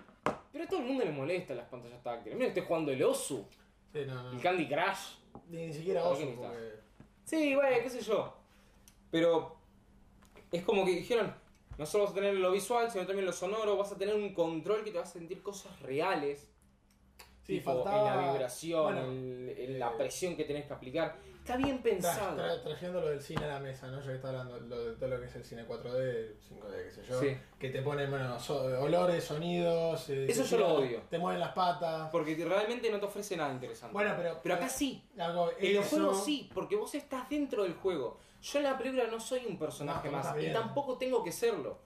[0.51, 2.35] Pero a todo el mundo le molesta las pantallas táctiles.
[2.37, 3.45] Mira, estoy jugando el Osu,
[3.91, 4.31] Sí, no, no.
[4.31, 5.15] el Candy Crush.
[5.49, 6.51] Ni, ni siquiera ¿Para oso, qué necesitas?
[6.51, 6.79] porque.
[7.25, 8.33] Sí, güey, qué sé yo.
[9.11, 9.57] Pero
[10.51, 11.33] es como que dijeron,
[11.77, 14.33] no solo vas a tener lo visual, sino también lo sonoro, vas a tener un
[14.33, 16.47] control que te va a sentir cosas reales.
[17.43, 20.73] Sí, tipo, faltaba- en la vibración, bueno, en, en la eh, presión que tenés que
[20.73, 21.17] aplicar.
[21.39, 22.37] Está bien Tra- pensado.
[22.37, 23.99] tra- trayendo lo del cine a la mesa, ¿no?
[24.01, 26.91] Ya que está hablando lo de todo lo que es el cine 4D, 5D, qué
[26.91, 27.19] sé yo.
[27.19, 27.37] Sí.
[27.57, 30.09] Que te ponen, bueno, so- olores, sonidos.
[30.09, 31.01] eh, Eso yo lo odio.
[31.09, 32.09] Te mueven las patas.
[32.11, 33.93] Porque realmente no te ofrece nada interesante.
[33.93, 34.39] Bueno, pero.
[34.43, 35.03] pero acá sí.
[35.17, 38.19] Algo, En los juegos sí, porque vos estás dentro del juego.
[38.41, 41.79] Yo en la película no soy un personaje No, más y tampoco tengo que serlo.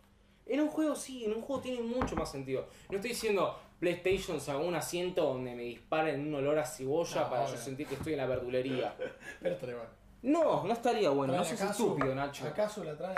[0.46, 2.68] En un juego sí, en un juego tiene mucho más sentido.
[2.90, 7.30] No estoy diciendo PlayStation haga un asiento donde me disparen un olor a cebolla No,
[7.30, 7.56] para obvio.
[7.56, 8.94] yo sentir que estoy en la verdulería.
[9.42, 9.90] Pero estaría bueno.
[10.22, 12.48] No, no estaría bueno, no ¿Traen seas acaso- estúpido, Nacho.
[12.48, 13.18] ¿Acaso la traen?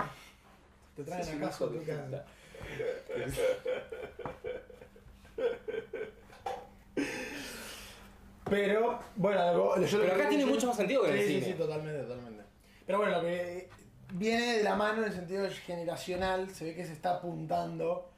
[0.96, 2.24] ¿Te traen un acaso hijo a.
[8.50, 11.46] Pero, bueno, yo Pero que acá tiene mucho más sentido que sí, el sí, cine.
[11.46, 12.44] sí, totalmente, totalmente.
[12.86, 13.68] Pero bueno, lo que
[14.12, 18.08] viene de la mano en el sentido generacional, se ve que se está apuntando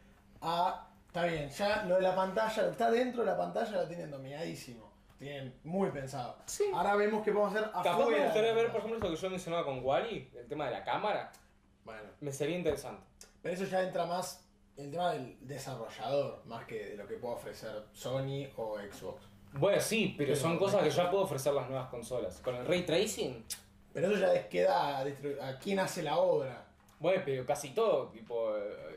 [0.43, 0.88] a.
[1.09, 3.89] Está bien, ya lo de la pantalla, lo que está dentro de la pantalla lo
[3.89, 4.89] tienen dominadísimo.
[5.19, 6.37] Tienen muy pensado.
[6.47, 6.65] Sí.
[6.73, 7.91] Ahora vemos qué podemos hacer afuera.
[7.97, 10.71] Capaz me gustaría ver, por ejemplo, eso que yo mencionaba con Wally, el tema de
[10.71, 11.33] la cámara.
[11.85, 13.03] Bueno, Me sería interesante.
[13.43, 14.45] pero eso ya entra más
[14.77, 19.23] en el tema del desarrollador, más que de lo que puede ofrecer Sony o Xbox.
[19.55, 22.39] Bueno, sí, pero son cosas que ya puedo ofrecer las nuevas consolas.
[22.41, 23.45] Con el ray tracing,
[23.93, 25.01] Pero eso ya queda a,
[25.49, 26.65] a quién hace la obra.
[27.01, 28.09] bueno, pero casi todo.
[28.11, 28.88] Tipo, eh,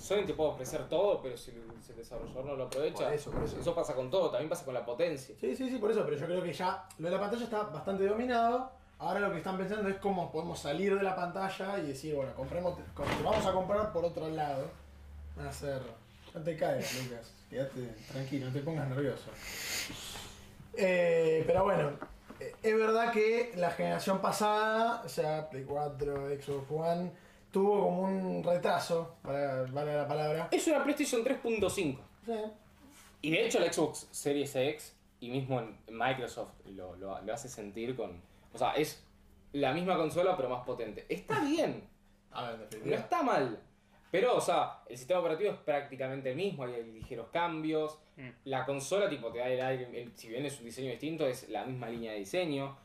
[0.00, 1.52] Sony te puede ofrecer todo, pero si,
[1.84, 3.74] si el desarrollador no lo aprovecha, Por eso, por eso.
[3.74, 5.34] pasa con todo, también pasa con la potencia.
[5.40, 7.62] Sí, sí, sí, por eso, pero yo creo que ya lo de la pantalla está
[7.64, 8.70] bastante dominado.
[8.98, 12.32] Ahora lo que están pensando es cómo podemos salir de la pantalla y decir, bueno,
[12.34, 14.66] compremos, com- vamos a comprar por otro lado.
[15.36, 15.80] Van a ser.
[16.34, 17.32] No te caigas, Lucas.
[17.48, 19.30] Quédate tranquilo, no te pongas nervioso.
[20.76, 21.90] Eh, pero bueno,
[22.38, 27.12] eh, es verdad que la generación pasada, o sea, Play 4, Xbox One,
[27.52, 30.48] tuvo como un retraso, para vale la palabra.
[30.50, 31.98] Es una PlayStation 3.5.
[32.26, 32.32] Sí.
[33.22, 37.48] Y de hecho la Xbox Series X y mismo en Microsoft lo, lo- lo hace
[37.48, 38.20] sentir con...
[38.54, 39.04] O sea, es
[39.52, 41.04] la misma consola pero más potente.
[41.08, 41.86] Está bien,
[42.32, 43.58] A ver, no está mal.
[44.10, 47.96] Pero, o sea, el sistema operativo es prácticamente el mismo, hay ligeros cambios.
[48.16, 48.28] Mm.
[48.46, 51.48] La consola, tipo, te da el aire, el- si bien es un diseño distinto, es
[51.48, 52.76] la misma línea de diseño.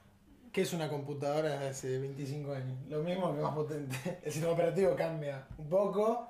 [0.56, 2.78] ¿Qué es una computadora de hace 25 años?
[2.88, 3.98] Lo mismo que más potente.
[4.24, 6.30] El sistema operativo cambia un poco,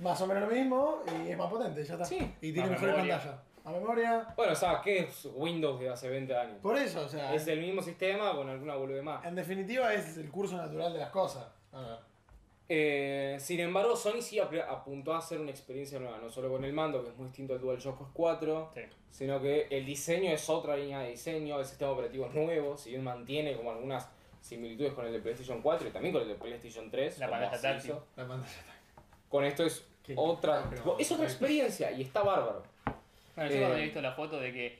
[0.00, 2.06] más o menos lo mismo, y es más potente, ya está.
[2.06, 2.34] Sí.
[2.40, 3.42] Y tiene mejor pantalla.
[3.66, 4.32] A memoria.
[4.34, 6.56] Bueno, o sea, ¿qué es Windows de hace 20 años?
[6.62, 9.22] Por eso, o sea, Es el mismo sistema con alguna bolude más.
[9.26, 11.44] en definitiva es el curso natural de las cosas.
[11.72, 11.98] A ver.
[12.68, 16.64] Eh, sin embargo, Sony sí ap- apuntó a hacer una experiencia nueva, no solo con
[16.64, 18.80] el mando, que es muy distinto al DualShock 4, Sí.
[19.10, 22.90] sino que el diseño es otra línea de diseño, el sistema operativo es nuevo, si
[22.90, 24.08] bien mantiene como algunas
[24.40, 27.18] similitudes con el de PlayStation 4 y también con el de PlayStation 3.
[27.18, 27.94] La pantalla táctil.
[28.16, 28.52] La pantalla.
[29.28, 32.62] Con esto es Qué- otra, no, es otra experiencia y está bárbaro.
[33.36, 34.78] Bueno, yo Eh, cuando había visto la foto de que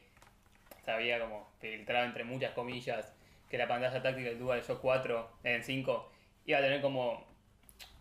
[0.84, 3.12] se había como filtrado entre muchas comillas
[3.50, 6.10] que la pantalla táctil del DualShock 4 en 5
[6.46, 7.24] iba a tener como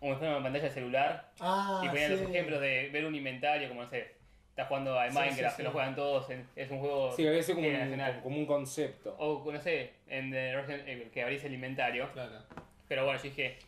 [0.00, 2.16] un ejemplo de pantalla de celular Ah, y ponían sí.
[2.22, 4.14] los ejemplos de ver un inventario como no sé,
[4.50, 7.42] estás jugando Sí, Minecraft, sí, que lo juegan todos, en- es un juego Sí, debe
[7.42, 9.14] ser como, un, como concepto.
[9.18, 12.10] O no sé, en The Resident Evil, que abrís el inventario.
[12.12, 12.42] Claro.
[12.88, 13.58] Pero bueno, yo dije,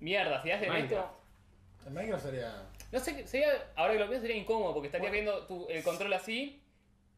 [0.00, 0.92] mierda, si hacen Minecraft.
[1.12, 2.52] esto, El Minecraft sería.
[2.90, 5.30] No sé, sería, ahora que lo pienso sería incómodo porque estarías Bueno.
[5.32, 6.62] viendo tu- el control así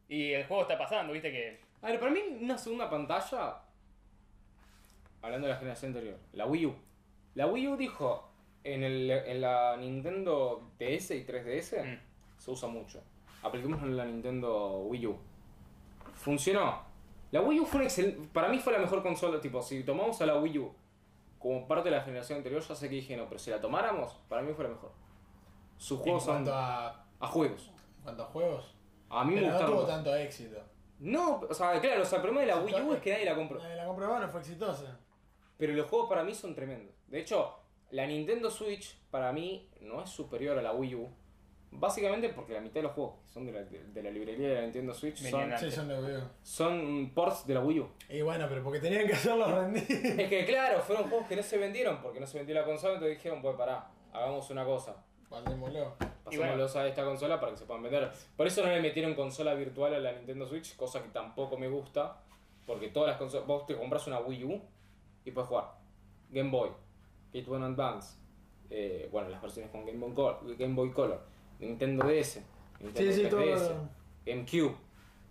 [0.08, 1.60] y el juego está pasando, viste que...
[1.82, 3.56] A ver, para mí una segunda pantalla,
[5.22, 6.76] hablando de la generación anterior, la Wii U.
[7.34, 8.28] La Wii U dijo,
[8.62, 12.00] en, el, en la Nintendo DS y 3DS Mm.
[12.38, 13.02] se usa mucho.
[13.42, 15.18] Apliquémoslo en la Nintendo Wii U.
[16.14, 16.82] Funcionó.
[17.30, 20.20] La Wii U fue un excel- para mí fue la mejor consola, tipo, si tomamos
[20.22, 20.74] a la Wii U
[21.38, 24.14] como parte de la generación anterior, ya sé que dije no, pero si la tomáramos,
[24.28, 24.92] para mí fue la mejor.
[25.76, 27.70] Sus En juegos son cuanto a, a juegos.
[27.98, 28.74] en cuanto a juegos.
[29.10, 29.76] A mí me Pero no gustaron.
[29.78, 30.56] tuvo tanto éxito.
[31.00, 33.24] No, o sea, claro, o sea, el problema de la Wii U es que nadie
[33.26, 33.62] la compró.
[33.62, 34.98] Eh, La comprobó, no fue exitosa.
[35.58, 36.93] Pero los juegos para mí son tremendos.
[37.08, 37.54] De hecho,
[37.90, 41.08] la Nintendo Switch para mí no es superior a la Wii U.
[41.76, 44.54] Básicamente porque la mitad de los juegos que son de la, de la librería de
[44.54, 46.20] la Nintendo Switch son, Sí, son de Wii U.
[46.42, 47.88] son ports de la Wii U.
[48.08, 49.84] Y bueno, pero porque tenían que hacerlos rendir.
[49.90, 52.94] Es que claro, fueron juegos que no se vendieron porque no se vendió la consola,
[52.94, 55.04] entonces dijeron, pues pará, hagamos una cosa.
[55.28, 55.96] Pasémoslo.
[56.24, 58.08] Pasémoslos a esta consola para que se puedan vender.
[58.36, 61.66] Por eso no le metieron consola virtual a la Nintendo Switch, cosa que tampoco me
[61.66, 62.20] gusta.
[62.66, 63.48] Porque todas las consolas.
[63.48, 64.62] Vos te compras una Wii U
[65.24, 65.72] y puedes jugar
[66.30, 66.70] Game Boy,
[67.34, 68.16] Game Boy Advance,
[68.70, 71.20] eh, bueno, las versiones con Game Boy, Color, Game Boy Color,
[71.58, 72.40] Nintendo DS,
[72.80, 73.88] Nintendo Sí, sí, 3DS, todo.
[74.24, 74.76] GameCube,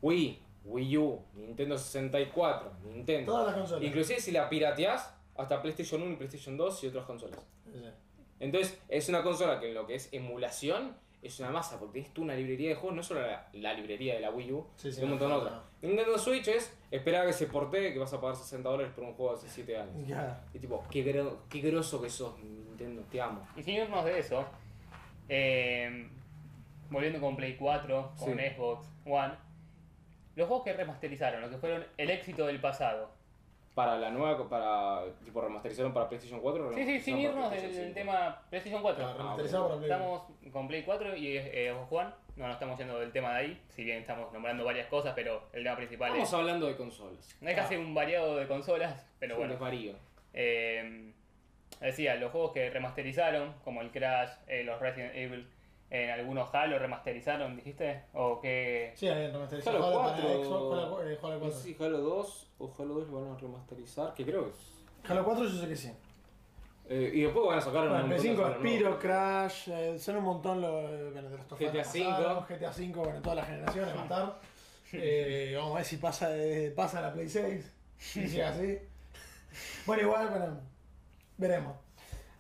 [0.02, 3.32] Wii, Wii U, Nintendo 64, Nintendo.
[3.32, 3.84] Todas las consolas.
[3.84, 7.40] Inclusive si la pirateás, hasta PlayStation 1 y PlayStation 2 y otras consolas.
[7.66, 7.80] Sí.
[8.40, 12.14] Entonces, es una consola que en lo que es emulación es una masa, porque tienes
[12.14, 14.90] tú una librería de juegos, no solo la, la librería de la Wii U, Sí,
[14.90, 15.62] sí, sino un montón de no, otras.
[15.82, 19.04] Nintendo Switch es esperar a que se portee, que vas a pagar 60 dólares por
[19.06, 20.08] un juego de hace 7 años.
[20.08, 20.44] Ya.
[20.54, 23.48] Y tipo, qué, gro- qué groso que sos, Nintendo, te amo.
[23.56, 24.46] Y sin irnos de eso,
[25.30, 26.10] eh,
[26.90, 28.40] volviendo con Play 4, con Sí.
[28.56, 29.34] Xbox One,
[30.36, 33.12] los juegos que remasterizaron, los que fueron el éxito del pasado.
[33.74, 36.74] Para la nueva, para, tipo, remasterizaron para PlayStation 4.
[36.74, 38.00] Sí, sí, sin irnos del, PlayStation del 5.
[38.00, 39.04] tema PlayStation 4.
[39.04, 39.92] Claro, remasterizado para Play.
[39.92, 42.10] Estamos con Play 4 y eh, One.
[42.36, 45.44] No nos estamos yendo del tema de ahí, si bien estamos nombrando varias cosas, pero
[45.54, 46.34] el tema principal Estamos es...
[46.34, 47.38] hablando de consolas.
[47.42, 49.54] No hay casi un variado de consolas, pero Es un bueno.
[49.54, 49.94] desvarío.
[50.34, 51.14] Eh,
[51.80, 55.48] decía, los juegos que remasterizaron, como el Crash, eh, los Resident Evil,
[55.94, 59.78] en algunos Halo remasterizaron, dijiste, o que Sí, hay remasterizado.
[59.78, 60.44] Halo Halo para 4.
[60.44, 61.52] Xbox, Halo, eh, Halo No 4.
[61.58, 65.10] sé si Halo 2 o Halo 2 lo van a remasterizar, que creo que es.
[65.10, 65.92] Halo 4 yo sé que sí.
[66.90, 69.70] Eh, y después van a sacar Bueno, un el montón de P5, Halo Spiro, Crash,
[69.70, 72.04] eh, son un montón los, eh, bueno, de los GTA tofanos V.
[72.04, 74.40] pasados, GTA 5, bueno, todas las generaciones va a estar.
[74.94, 77.74] Eh, vamos a ver si pasa, eh, pasa la Play 6.
[77.98, 78.78] Si sigue así.
[79.86, 80.60] Bueno, igual, bueno,
[81.38, 81.78] veremos.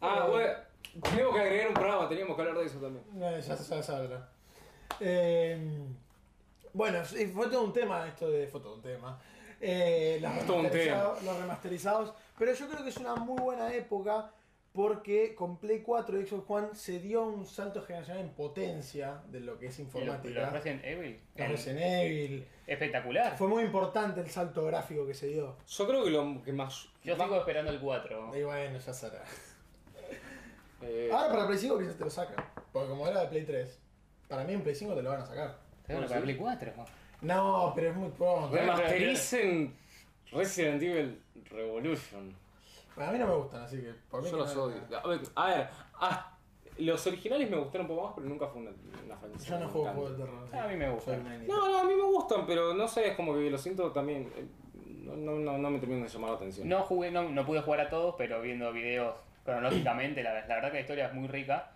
[0.02, 0.54] Ah, Eh, bueno,
[1.02, 3.04] tenemos que agregar un programa, teníamos que hablar de eso también.
[3.22, 4.18] Eh, ya se sabe, sabe, ¿no?
[5.00, 5.58] Eh,
[6.74, 8.48] bueno, fue todo un tema esto de.
[8.48, 9.20] Fue todo un tema.
[9.62, 12.14] Eh, los, remasterizados, los remasterizados.
[12.38, 14.32] Pero yo creo que es una muy buena época
[14.74, 19.40] porque con Play 4 y Xbox One se dio un salto generacional en potencia de
[19.40, 20.42] lo que es los, informática.
[20.42, 21.22] los Resident Evil.
[21.36, 22.48] Los en- Resident Evil.
[22.66, 23.38] espectacular.
[23.38, 25.56] Fue muy importante el salto gráfico que se dio.
[25.68, 26.90] Yo creo que lo que más.
[27.04, 28.36] Yo más- sigo esperando el 4.
[28.38, 29.24] Y bueno, ya será.
[30.84, 32.46] Eh, Ahora para Play 5 quizás te lo sacan.
[32.72, 33.80] Porque como era de Play 3,
[34.28, 35.58] para mí en Play 5 te lo van a sacar.
[35.88, 36.74] Bueno, para Play 4.
[37.22, 38.56] No, pero es muy pronto.
[38.56, 39.76] remastericen
[40.32, 42.34] Resident Evil Revolution.
[42.98, 44.76] A mí no me gustan, así que por mí Yo que los no- odio.
[45.04, 46.38] A ver, a ver, ah,
[46.78, 48.72] los originales me gustaron un poco más, pero nunca fue una,
[49.06, 49.58] una franquicia.
[49.58, 50.48] Yo no juego juegos de terror.
[50.52, 50.58] sí.
[50.58, 51.12] A mí me gusta.
[51.12, 51.54] Soy un nenito.
[51.56, 54.32] No, no, a mí me gustan, pero no sé, es como que lo siento también.
[54.36, 54.46] eh,
[55.04, 56.68] No, no, no, no me terminan de llamar la atención.
[56.70, 60.70] No jugué, no, no pude jugar a todos, pero viendo videos cronológicamente, la, la verdad
[60.70, 61.72] que la historia es muy rica.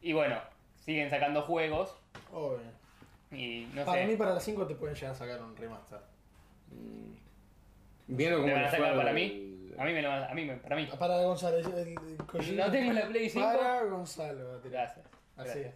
[0.00, 0.40] Y bueno,
[0.84, 1.94] siguen sacando juegos
[2.32, 2.60] Obvio.
[3.30, 4.06] y no para sé.
[4.08, 5.98] mí, para las 5 te pueden llegar a sacar un remaster.
[6.70, 7.12] Mm.
[8.08, 9.46] Viendo cómo ¿Me van a sacar para mí?
[9.78, 10.88] A mí me lo van a- a mí, me- para mí.
[10.98, 12.66] Para Gonzalo, el, el Kojima.
[12.66, 13.46] No tengo la Play 5.
[13.46, 14.60] Para Gonzalo.
[14.64, 15.06] Gracias.
[15.36, 15.48] Así.
[15.60, 15.74] gracias.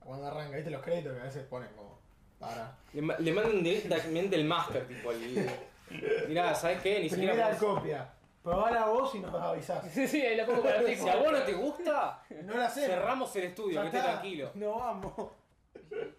[0.00, 1.98] Cuando arranca, viste los créditos que a veces ponen como.
[2.38, 2.76] Para.
[2.92, 5.50] Le, le mandan directamente el master, tipo el.
[6.28, 7.00] Mirá, ¿sabes qué?
[7.00, 7.32] Ni siquiera.
[7.32, 8.08] Primera podés- copia.
[8.48, 9.84] Probala vos y nos avisás.
[9.92, 10.94] Sí, sí, ahí la pongo para ti.
[10.94, 12.86] Si a vos no te gusta, No la sé.
[12.86, 14.50] cerramos el estudio, que esté tranquilo.
[14.54, 15.12] No vamos.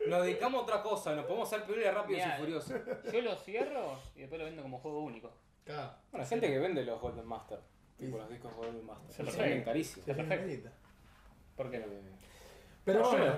[0.08, 2.36] Nos dedicamos a otra cosa, nos podemos hacer peor y rápidos Mirá.
[2.36, 2.82] y furiosos.
[3.14, 5.32] Yo lo cierro y después lo vendo como juego único.
[5.64, 5.92] Claro.
[6.12, 7.60] Bueno, hay gente que vende los Golden Master.
[7.98, 9.12] Tipo los discos Golden Master.
[9.16, 10.06] Se los venden carísimos.
[10.06, 10.70] Perfecto.
[11.56, 11.86] ¿Por qué no?
[11.86, 12.02] Eh,
[12.86, 13.34] Pero bueno.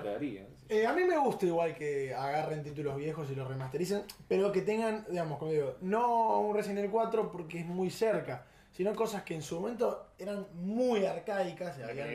[0.68, 4.62] Eh, a mí me gusta igual que agarren títulos viejos y los remastericen, pero que
[4.62, 9.22] tengan, digamos, como digo, no un Resident Evil 4 porque es muy cerca, sino cosas
[9.22, 12.08] que en su momento eran muy arcaicas y, habían-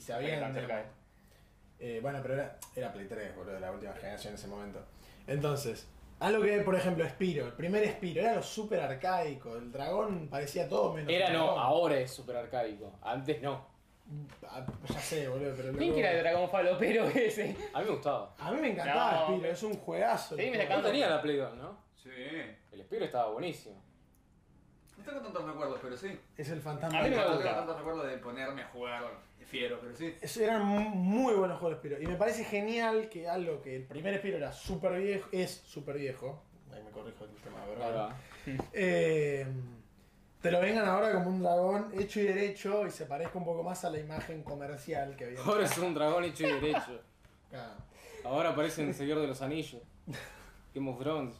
[0.00, 0.40] se habían...
[1.78, 4.80] eh, bueno, pero era, era Play 3, boludo, de la última generación en ese momento.
[5.26, 5.86] Entonces,
[6.20, 10.68] algo que, por ejemplo, Spiro, el primer Spiro, era lo súper arcaico, el dragón parecía
[10.68, 11.12] todo menos...
[11.12, 12.92] Era no, ahora es súper arcaico.
[13.02, 13.72] Antes no.
[14.46, 15.72] Ah, Ya sé, boludo, pero.
[15.78, 17.56] ¿Quién quiera el dragón falopero ese?
[17.72, 18.34] A mí me gustaba.
[18.38, 20.36] A mí me encantaba No, Spiro, es un juegazo.
[20.36, 21.78] Sí, me tenía la Play 2, ¿no?
[21.96, 22.10] Sí.
[22.72, 23.82] El Spiro estaba buenísimo.
[25.04, 26.18] No tengo tantos recuerdos, pero sí.
[26.36, 26.98] Es el fantasma.
[26.98, 29.04] A mí me No tengo tantos recuerdos de ponerme a jugar
[29.46, 30.14] fiero, pero sí.
[30.20, 32.02] Es- Eran mu- muy buenos juegos de Spiro.
[32.02, 35.96] Y me parece genial que algo que el primer Spiro era súper viejo, es súper
[35.98, 36.42] viejo.
[36.72, 38.16] Ahí me corrijo el tema, ¿verdad?
[38.72, 39.46] Eh,
[40.40, 43.62] te lo vengan ahora como un dragón hecho y derecho y se parezca un poco
[43.62, 45.40] más a la imagen comercial que había.
[45.40, 47.00] Ahora es un dragón hecho y derecho.
[47.54, 47.76] Ah.
[48.24, 49.82] Ahora aparece en el Señor de los Anillos.
[50.74, 51.34] Game of Thrones.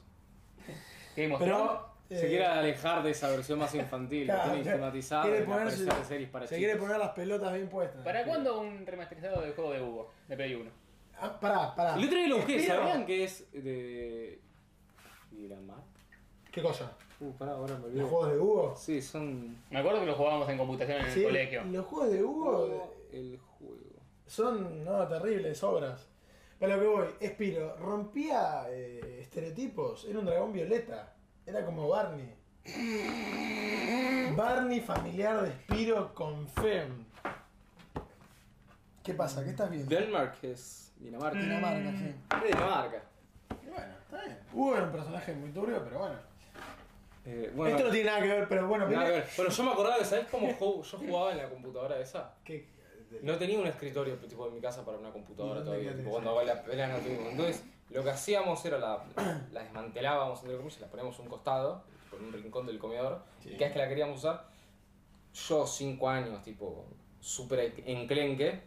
[1.17, 1.69] Game of Thrones.
[1.71, 1.94] Pero.
[2.09, 4.25] Se eh, quiere alejar de esa versión más infantil.
[4.27, 6.65] claro, tiene quiere ponerse- series para se chicos.
[6.67, 8.03] quiere poner las pelotas bien puestas.
[8.05, 10.11] ¿Para cuándo un remasterizado del juego de Hugo?
[10.29, 10.71] De Play 1.
[11.21, 11.95] Ah, pará, pará.
[11.97, 14.39] El otro día lo busqué, ¿sabían que es de.
[15.31, 15.79] Miramar?
[16.53, 16.93] ¿Qué cosa?
[17.21, 18.03] Uh, pará, ahora me ¿Los olvidé.
[18.05, 18.77] juegos de Hugo?
[18.77, 19.57] Sí, son.
[19.71, 21.65] Me acuerdo que lo jugábamos en computación en el colegio.
[21.65, 23.77] Los juegos de Hugo Hugo, el juego.
[24.27, 26.09] son no, terribles obras.
[26.59, 30.05] Pero lo que voy, Espiro rompía eh, estereotipos.
[30.05, 31.14] Era un dragón violeta.
[31.47, 32.35] Era como Barney.
[34.37, 37.05] Barney familiar de Spiro con Fem.
[39.03, 39.45] ¿Qué pasa?
[39.45, 39.95] ¿Qué estás viendo?
[39.95, 41.39] Denmark es Dinamarca.
[41.39, 42.15] Dinamarca, sí.
[42.37, 43.03] Es de Dinamarca.
[43.63, 44.39] Y bueno, está bien.
[44.55, 46.15] Hugo era un personaje muy turbio, pero bueno.
[47.27, 49.29] Eh, bueno, Esto no tiene nada que ver, pero bueno, nada que mira- ver.
[49.37, 52.35] Bueno, yo me acordaba que, ¿sabes cómo ju- yo jugaba en la computadora esa?
[53.23, 55.97] No tenía un escritorio tipo en mi casa para una computadora ¿Y dónde todavía.
[55.97, 57.29] Tipo, cuando la pelea no tuvimos.
[57.31, 59.03] Entonces, lo que hacíamos era la,
[59.53, 63.23] la desmantelábamos, entre comillas, la poníamos a un costado, en un rincón del comedor.
[63.43, 63.49] Sí.
[63.51, 64.47] Y cada vez que la queríamos usar,
[65.33, 66.85] yo, 5 años, tipo,
[67.21, 68.61] súper enclenque,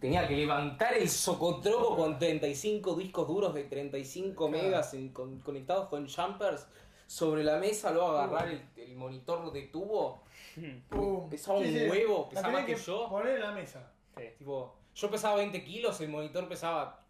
[0.00, 4.62] tenía que levantar el socotroco con 35 discos duros de 35 Claro.
[4.64, 6.66] megas en- con- conectados con jumpers
[7.06, 10.22] sobre la mesa, luego agarrar el, el monitor de tubo.
[10.90, 11.28] Pum.
[11.30, 13.08] Pesaba un huevo, pesaba más que yo.
[13.08, 13.90] Poner en la mesa.
[14.16, 14.24] Sí.
[14.38, 17.03] Tipo, yo pesaba 20 kilos, el monitor pesaba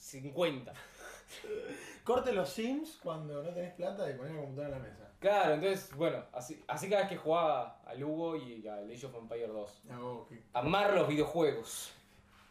[0.00, 0.72] 50.
[2.04, 5.06] Corte los Sims cuando no tenés plata y poner la computadora en la mesa.
[5.20, 9.14] Claro, entonces, bueno, así, así cada vez que jugaba al Hugo y al Age of
[9.14, 9.80] Empire 2.
[9.84, 11.92] No, que- Amar los videojuegos.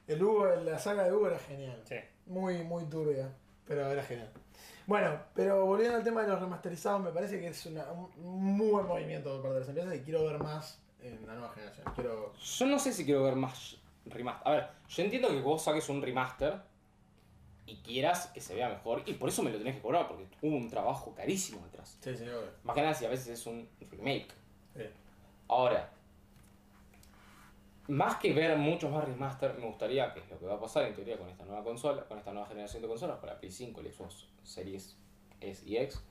[0.08, 1.82] El Hugo, la saga de Hugo era genial.
[1.86, 1.96] Sí.
[2.28, 3.34] Muy, muy turbia,
[3.68, 4.32] pero era genial.
[4.86, 8.70] Bueno, pero volviendo al tema de los remasterizados, me parece que es una- un muy
[8.72, 11.86] buen movimiento por parte de las empresas y quiero ver más en la nueva generación.
[11.96, 12.34] Quiero.
[12.36, 14.48] Yo no sé si quiero ver más remaster.
[14.48, 16.60] A ver, yo entiendo que vos saques un remaster
[17.70, 20.28] y quieras que se vea mejor y por eso me lo tenés que cobrar, porque
[20.42, 21.98] hubo un trabajo carísimo detrás.
[22.02, 22.50] Sí, sí, obvio.
[22.64, 24.28] Más que nada si a veces es un remake.
[24.76, 24.84] Sí.
[25.48, 25.92] Ahora,
[27.88, 30.86] más que ver muchos más remaster, me gustaría, que es lo que va a pasar
[30.86, 33.52] en teoría con esta nueva consola, con esta nueva generación de consolas, con la Play
[33.52, 34.96] 5, el Xbox Series
[35.42, 36.04] S y X,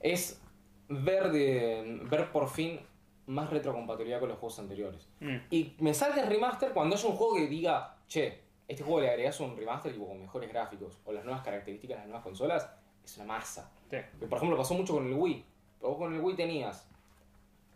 [0.00, 0.40] es
[0.88, 2.80] ver, de, ver por fin
[3.26, 5.08] más retrocompatibilidad con los juegos anteriores.
[5.20, 5.36] Mm.
[5.50, 9.10] Y me salga el remaster cuando haya un juego que diga, che, este juego le
[9.10, 12.70] agregas un remaster tipo, con mejores gráficos o las nuevas características de las nuevas consolas,
[13.04, 13.70] es una masa.
[13.90, 13.96] Sí.
[14.18, 15.44] Por ejemplo, pasó mucho con el Wii.
[15.78, 16.88] Pero vos con el Wii tenías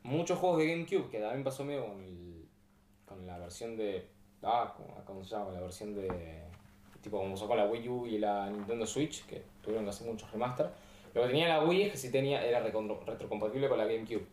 [0.02, 2.46] muchos juegos de GameCube, que también pasó medio con, el,
[3.06, 4.08] con la versión de...
[4.42, 4.74] Ah,
[5.04, 5.46] ¿cómo, se llama?
[5.46, 6.42] Con la versión de...
[7.02, 10.30] Tipo, como sacó la Wii U y la Nintendo Switch, que tuvieron que hacer muchos
[10.32, 10.70] remaster.
[11.14, 14.26] Lo que tenía la Wii es que sí tenía, era retrocompatible con la GameCube.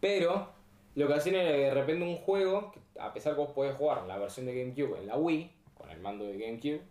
[0.00, 0.48] Pero
[0.94, 3.74] lo que hacían era que de repente un juego, que a pesar que vos podés
[3.76, 6.82] jugar la versión de GameCube en la Wii, con el mando de GameCube,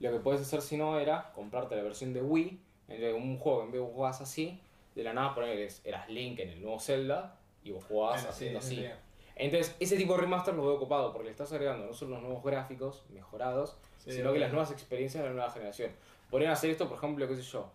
[0.00, 3.62] lo que podés hacer si no era comprarte la versión de Wii, en un juego,
[3.64, 4.60] en vez de jugás así,
[4.94, 8.30] de la nada poner eras, eras Link en el nuevo Zelda y vos jugabas Bueno,
[8.30, 8.86] haciendo sí, así.
[8.86, 8.92] sí.
[9.38, 12.22] Entonces, ese tipo de remaster lo veo ocupado porque le estás agregando no solo los
[12.22, 15.90] nuevos gráficos mejorados, Sí, sino que las nuevas experiencias de la nueva generación.
[16.30, 17.68] Podrían hacer esto, por ejemplo, qué sé yo.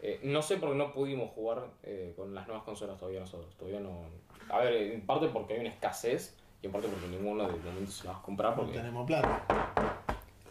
[0.00, 3.54] eh, no sé por qué no pudimos jugar eh, con las nuevas consolas todavía nosotros.
[3.56, 4.00] Todavía no.
[4.48, 7.90] A ver, en parte porque hay una escasez y en parte porque ninguno de momento
[7.92, 8.78] se la va a comprar No porque.
[8.78, 9.93] tenemos plata.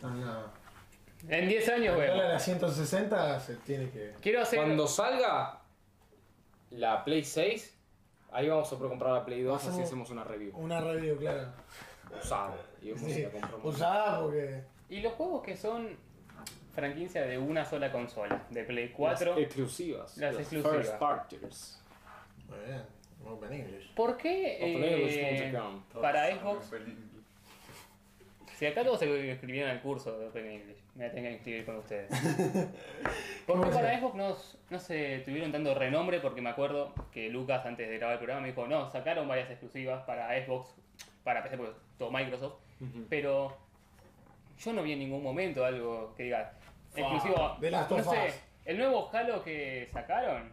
[0.09, 0.63] No.
[1.29, 4.13] En 10 años dólar a 160 se tiene que.
[4.21, 4.59] Quiero hacer.
[4.59, 5.61] Cuando salga
[6.71, 7.77] la Play 6,
[8.31, 10.51] ahí vamos a comprar la Play 2 así Hacemos- una review.
[10.57, 11.47] Una review, claro.
[12.21, 12.55] Usada.
[12.81, 13.25] Y Sí,
[13.63, 14.63] usada porque.
[14.89, 15.95] Y los juegos que son
[16.73, 19.31] franquicia de una sola consola, de Play 4.
[19.35, 20.17] Las exclusivas.
[20.17, 20.75] Las las exclusivas.
[20.87, 21.79] First partners.
[22.49, 22.83] Muy bien.
[23.25, 23.93] Open English.
[23.95, 25.83] ¿Por qué eh, OpenEnglish.com.
[26.01, 26.69] para Xbox,
[28.53, 31.77] si acá todos se inscribieron al curso de Open English, me tengo que inscribir con
[31.77, 32.09] ustedes.
[33.45, 33.99] ¿Por qué ¿Cómo para?
[33.99, 34.35] Xbox no,
[34.69, 36.19] no se tuvieron tanto renombre?
[36.19, 39.49] Porque me acuerdo que Lucas antes de grabar el programa me dijo, no, sacaron varias
[39.49, 40.75] exclusivas para Xbox,
[41.23, 42.55] para PC, porque todo Microsoft,
[43.09, 43.57] pero
[44.59, 46.53] yo no vi en ningún momento algo que diga
[46.95, 47.57] exclusivo.
[47.59, 48.33] The Last no sé,
[48.65, 50.51] el nuevo Halo que sacaron,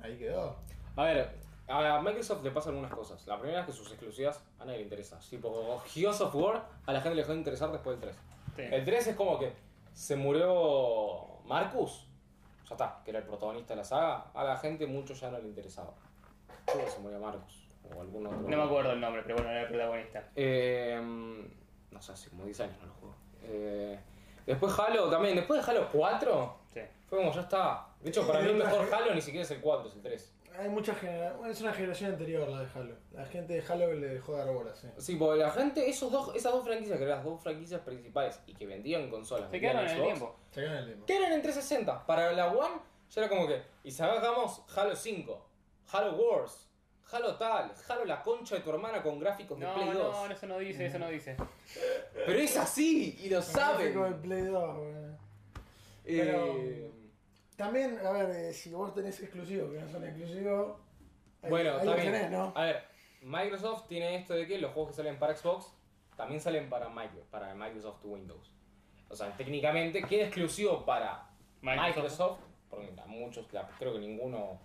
[0.00, 0.56] Ahí quedó.
[0.96, 1.30] A ver,
[1.68, 3.26] A Microsoft le pasan algunas cosas.
[3.26, 5.18] La primera es que sus exclusivas a nadie le interesa.
[5.28, 8.22] Tipo, Gears of War a la gente le dejó de interesar después del 3.
[8.56, 8.62] Sí.
[8.74, 9.52] El 3 es como que
[9.92, 12.06] se murió Marcus.
[12.68, 14.26] Ya está, que era el protagonista de la saga.
[14.34, 15.92] A la gente mucho ya no le interesaba.
[16.66, 17.66] Creo que se murió Marcus.
[17.94, 18.38] O algún otro.
[18.40, 20.28] No me acuerdo el nombre, pero bueno, era el protagonista.
[20.36, 21.00] Eh,
[21.90, 23.14] no sé, hace como 10 años no lo juego.
[23.44, 23.98] Eh,
[24.46, 25.36] después Halo también.
[25.36, 26.80] Después de Halo 4, Sí.
[27.06, 27.86] fue como ya está.
[28.00, 30.34] De hecho, para mí el mejor Halo ni siquiera es el 4, es el 3.
[30.58, 31.48] Hay mucha generación.
[31.50, 32.94] Es una generación anterior la de Halo.
[33.12, 34.88] La gente de Halo le dejó de dar bola, sí.
[34.98, 38.40] Sí, porque la gente, esos dos, esas dos franquicias que eran las dos franquicias principales
[38.46, 39.50] y que vendían consolas.
[39.50, 40.36] Se quedaron en el tiempo.
[40.50, 41.06] Se quedan en el tiempo.
[41.06, 42.06] Que eran en 360.
[42.06, 42.80] Para la One
[43.10, 43.62] ya era como que.
[43.84, 45.46] Y sacamos Halo 5,
[45.92, 46.68] Halo Wars,
[47.10, 49.96] Halo tal, Halo la concha de tu hermana con gráficos de No, Play 2.
[49.96, 51.36] no, eso no dice, eso no dice.
[52.26, 53.92] Pero es así y lo saben.
[53.94, 54.94] Gráfico de Play 2, güey.
[56.10, 56.90] Eh,
[57.58, 60.76] También, a ver, eh, si vos tenés exclusivos que no son exclusivos.
[61.42, 62.12] ahí- Bueno, ahí lo bien.
[62.12, 62.52] tenés, ¿no?
[62.54, 62.84] A ver,
[63.20, 65.74] Microsoft tiene esto de que los juegos que salen para Xbox
[66.16, 68.52] también salen para, Micro- para Microsoft Windows.
[69.08, 71.26] O sea, técnicamente queda exclusivo para
[71.60, 71.96] Microsoft.
[71.96, 72.38] Microsoft,
[72.70, 74.60] porque a muchos, la- creo que ninguno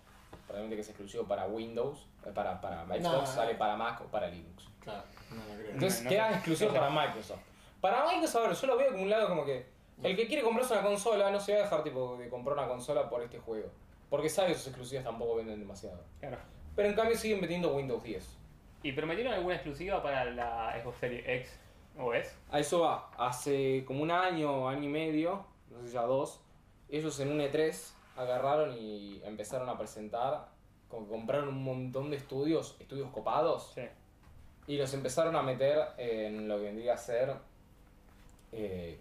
[0.46, 3.26] probablemente que es exclusivo para Windows, eh, para, para Xbox, No.
[3.26, 4.68] sale para Mac o para Linux.
[4.80, 5.70] Claro, no, no creo.
[5.72, 6.16] Entonces no sé.
[6.16, 6.80] exclusivo No sé.
[6.80, 7.40] para Microsoft.
[7.80, 9.66] Para Microsoft, a ver, yo lo veo como un lado como que
[10.02, 12.68] el que quiere comprarse una consola no se va a dejar tipo de comprar una
[12.68, 13.68] consola por este juego.
[14.10, 16.00] Porque sabe que sus exclusivas tampoco venden demasiado.
[16.20, 16.38] Claro.
[16.76, 18.38] Pero en cambio siguen metiendo Windows 10.
[18.82, 21.58] ¿Y prometieron alguna exclusiva para la Xbox Series X
[21.98, 22.34] o S?
[22.50, 23.10] A eso va.
[23.16, 26.40] Hace como un año, año y medio, no sé si ya dos,
[26.90, 30.48] ellos en un E3 agarraron y empezaron a presentar,
[30.88, 33.82] como que compraron un montón de estudios, estudios copados, Sí.
[34.66, 37.34] y los empezaron a meter en lo que vendría a ser...
[38.52, 39.00] eh,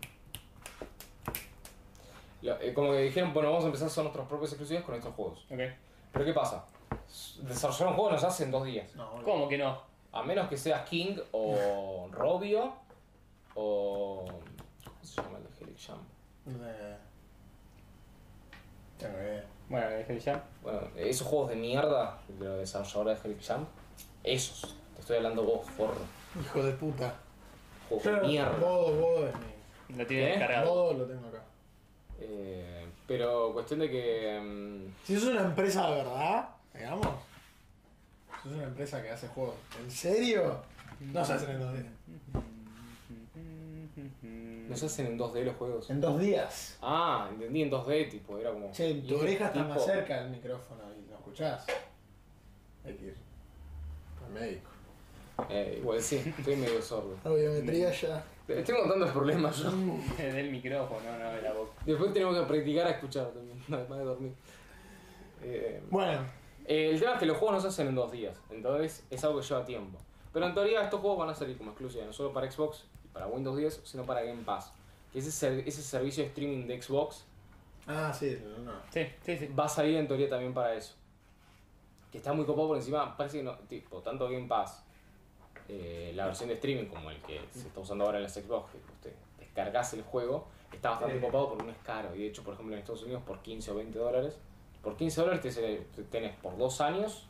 [2.44, 5.14] eh, como que dijeron, bueno, vamos a empezar a hacer nuestros propios exclusivos con estos
[5.16, 5.40] juegos.
[5.50, 5.60] Ok.
[6.12, 6.66] Pero ¿qué pasa?
[7.42, 8.94] Desarrollar un juego nos hace en dos días.
[8.96, 9.26] No, boludo.
[9.26, 9.82] ¿Cómo que no?
[10.12, 12.74] A menos que seas King o Robio
[13.56, 14.26] o.
[14.84, 16.04] ¿Cómo se llama el de Helix Jump?
[16.66, 16.98] Eh,
[19.00, 19.46] Tengo idea.
[19.70, 20.44] Bueno, dejé ya.
[20.62, 23.68] Bueno, esos juegos de mierda de los desarrolladores de Helix Jump,
[24.24, 24.76] esos.
[24.96, 26.02] Te estoy hablando vos, forro.
[26.40, 27.16] Hijo de puta.
[27.90, 28.56] Juegos de mierda.
[28.58, 29.53] Es mi.
[29.98, 30.30] Lo tiene ¿Qué?
[30.32, 30.70] descargado.
[30.74, 31.44] Bodo lo tengo acá.
[32.20, 34.40] Eh, pero cuestión de que.
[34.42, 37.08] mm, Si sos una empresa de verdad, digamos.
[38.42, 39.56] Si sos una empresa que hace juegos.
[39.84, 40.62] ¿En serio?
[41.00, 41.86] No se hacen en dos días.
[44.70, 45.90] no se hacen en 2D los juegos.
[45.90, 46.78] En dos días.
[46.82, 48.72] Ah, entendí en 2D, tipo, era como.
[48.72, 49.70] Che, ¿y tu oreja está tipo?
[49.76, 51.66] más cerca del micrófono y lo escuchás.
[52.86, 53.16] Hay que ir
[54.26, 54.70] al médico.
[55.50, 57.18] Eh, igual sí, estoy medio sordo.
[57.24, 58.24] Audiometría ya.
[58.48, 59.72] Tengo tantos problemas yo.
[60.18, 61.72] Del micrófono, no de la boca.
[61.86, 64.34] Después tenemos que practicar a escuchar también, además de dormir.
[65.42, 66.22] Eh, Bueno,
[66.66, 69.24] eh, el tema es que los juegos no se hacen en dos días, entonces es
[69.24, 69.98] algo que lleva tiempo.
[70.34, 73.08] Pero en teoría estos juegos van a salir como exclusivos, no solo para Xbox y
[73.10, 74.74] para Windows 10, sino para Game Pass.
[75.12, 77.24] Que ese, ser- ese servicio de streaming de Xbox
[77.88, 78.80] ah, sí, no, no.
[78.92, 79.48] Sí, sí, sí.
[79.48, 80.96] va a salir en teoría también para eso.
[82.12, 84.84] Que está muy copado por encima, parece que no, tipo, tanto Game Pass,
[85.70, 88.72] eh, la versión de streaming como el que se está usando ahora en las Xbox,
[88.72, 91.22] que usted descargase el juego, está bastante Eh.
[91.22, 92.16] copado porque no es caro.
[92.16, 94.38] Y de hecho, por ejemplo, en Estados Unidos por 15 o 20 dólares,
[94.82, 97.28] por 15 dólares te- te- tenés por dos años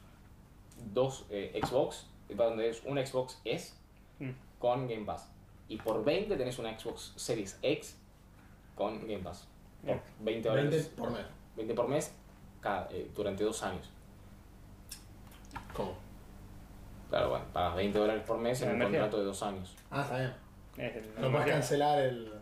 [0.93, 3.73] dos eh, Xbox, donde es un Xbox S
[4.19, 4.31] Mm.
[4.59, 5.29] con Game Pass.
[5.67, 7.97] Y por 20 tenés una Xbox Series X
[8.75, 9.47] con Game Pass.
[9.85, 10.71] Por 20 dólares.
[10.71, 11.25] 20 por mes.
[11.55, 12.13] 20 por mes
[12.61, 13.89] cada, eh, durante dos años.
[15.75, 15.93] ¿Cómo?
[17.13, 19.75] Claro, bueno, pagas 20 dólares por mes en un contrato de dos años.
[19.91, 20.33] Ah, está bien.
[20.77, 22.33] Es No puedes cancelar el.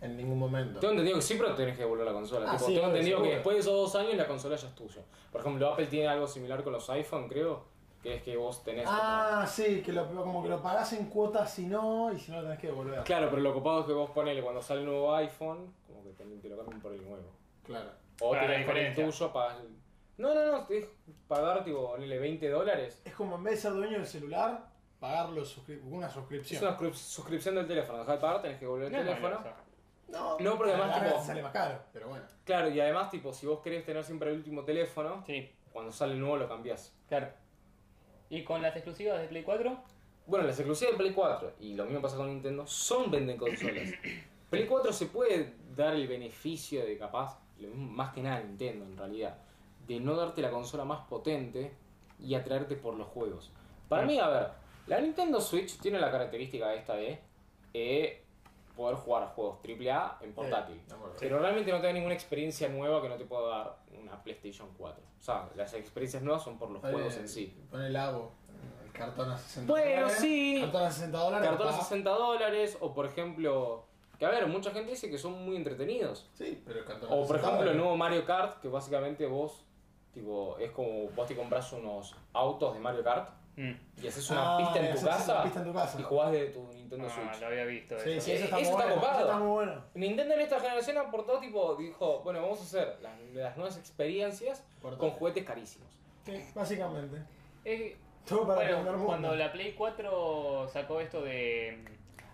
[0.00, 0.78] en ningún momento.
[0.78, 2.46] Tengo entendido que sí, pero tenés que devolver la consola.
[2.48, 4.74] Ah, Tipo, sí, tengo entendido que después de esos dos años la consola ya es
[4.76, 5.02] tuya.
[5.32, 7.64] Por ejemplo, Apple tiene algo similar con los iPhone, creo,
[8.04, 8.86] que es que vos tenés...
[8.88, 12.36] Ah, sí, que lo, como que lo pagás en cuotas si no, y si no
[12.36, 13.02] lo tenés que devolver.
[13.02, 16.10] Claro, pero lo copado es que vos ponele cuando sale el nuevo iPhone, como que
[16.10, 17.32] te, te lo cambian por el nuevo.
[17.64, 17.90] Claro.
[18.20, 19.56] O tenés con el tuyo, pagas...
[19.58, 19.81] el-
[20.18, 20.88] No, no, no, dejo
[21.26, 23.00] pagar, tipo, ponele 20 dólares.
[23.04, 24.66] Es como en vez de ser dueño del celular,
[25.00, 26.62] pagar los suscri- una Es suscripción.
[26.62, 27.98] una suscrip- suscripción del teléfono.
[27.98, 29.62] Dejás de pagar, tenés que devolver el No es malo teléfono.
[30.08, 32.24] No, No, porque a la además, larga tipo- sale más caro, pero bueno.
[32.44, 36.12] Claro, y además, tipo, si vos querés tener siempre el último teléfono, Sí, cuando sale
[36.12, 36.94] el nuevo lo cambiás.
[37.08, 37.28] claro.
[38.28, 39.76] ¿Y con las exclusivas de Play 4?
[40.26, 43.90] Bueno, las exclusivas de Play 4, y lo mismo pasa con Nintendo, son venden consolas.
[44.50, 48.84] Play 4 se puede dar el beneficio de capaz, lo mismo- más que nada Nintendo
[48.84, 49.36] en realidad,
[49.86, 51.72] de no darte la consola más potente
[52.18, 53.50] y atraerte por los juegos.
[53.88, 54.48] Para mí, a ver,
[54.86, 57.20] la Nintendo Switch tiene la característica esta de
[57.74, 58.22] eh,
[58.76, 60.80] poder jugar a juegos AAA en portátil.
[61.18, 64.68] Pero realmente no te da ninguna experiencia nueva que no te pueda dar una PlayStation
[64.78, 65.02] 4.
[65.18, 67.54] O sea, las experiencias nuevas son por los juegos en sí.
[67.70, 68.32] Pon el abo,
[68.84, 70.18] el cartón a 60 Bueno, dólares.
[70.20, 70.58] sí.
[70.62, 71.48] Cartón a 60 dólares.
[71.48, 71.82] Cartón a papá.
[71.84, 73.84] 60 dólares, o por ejemplo,
[74.18, 76.30] que a ver, mucha gente dice que son muy entretenidos.
[76.32, 79.26] Sí, pero el cartón a O por 60 ejemplo el nuevo Mario Kart, que básicamente
[79.26, 79.64] vos,
[80.12, 83.72] tipo, es como vos te compras unos autos de Mario Kart Mm.
[84.02, 86.00] y haces una Ah, pista en tu casa pista en tu casa.
[86.00, 87.40] y jugás de tu Nintendo Ah, Switch.
[87.42, 87.98] lo había visto.
[87.98, 88.20] Sí, eso.
[88.24, 88.94] sí, eso está Eso muy está bueno.
[89.02, 89.18] copado.
[89.18, 89.84] Eso está muy bueno.
[89.94, 94.64] Nintendo en esta generación aportó, tipo, dijo, bueno, vamos a hacer las, las nuevas experiencias
[94.80, 95.88] con juguetes carísimos.
[96.24, 97.18] Sí, básicamente.
[97.66, 97.96] Eh,
[98.26, 99.04] Todo para bueno, mundo.
[99.06, 101.84] cuando la Play 4 sacó esto de.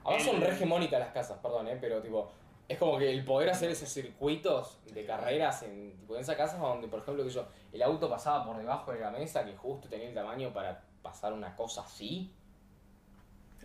[0.04, 2.30] Ahora el- son re hegemónicas las casas, perdón, eh, pero tipo,
[2.68, 6.60] es como que el poder hacer esos circuitos de carreras en, tipo, en esas casas
[6.60, 9.88] donde, por ejemplo, que yo, el auto pasaba por debajo de la mesa que justo
[9.88, 12.30] tenía el tamaño para pasar una cosa así,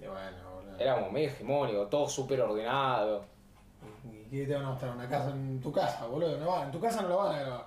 [0.02, 0.80] Y bueno, boludo.
[0.80, 3.26] era como medio hegemónico, todo súper ordenado.
[4.12, 4.92] ¿Y qué te van a mostrar?
[4.96, 6.38] Una casa en tu casa, boludo.
[6.38, 6.66] No van.
[6.68, 7.66] En tu casa no lo van a grabar.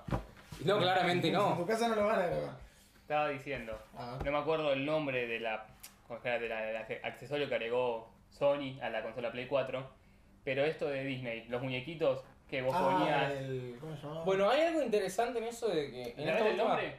[0.65, 1.55] No, claramente En no.
[1.55, 2.57] tu casa no lo van a grabar.
[3.01, 3.77] Estaba diciendo.
[3.95, 4.17] Ah.
[4.25, 5.67] No me acuerdo el nombre de la,
[6.07, 6.41] ¿cómo se llama?
[6.41, 9.96] de la- del accesorio que agregó Sony a la consola Play 4.
[10.47, 13.31] Pero esto de Disney, los muñequitos que vos Ah, ponías.
[13.33, 14.23] el, ¿Cómo se llamaba?
[14.23, 16.95] Bueno, hay algo interesante en eso de que en ¿La esta ves el última- nombre?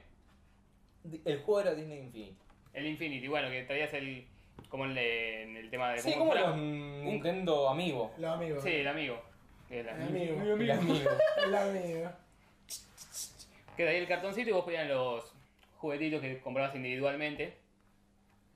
[1.25, 2.37] el juego era Disney Infinity.
[2.75, 4.27] El Infinity, bueno, que traías el.
[4.69, 5.99] como en, le- en el tema de.
[6.01, 8.13] Sí, como los Nintendo Amigo.
[8.19, 8.63] Los amigos.
[8.63, 9.19] Sí, el amigo.
[9.71, 10.43] El El amigo.
[10.43, 11.11] El amigo.
[11.47, 12.11] El amigo.
[13.79, 15.33] Que de ahí el cartoncito y vos ponías los
[15.79, 17.57] juguetitos que comprabas individualmente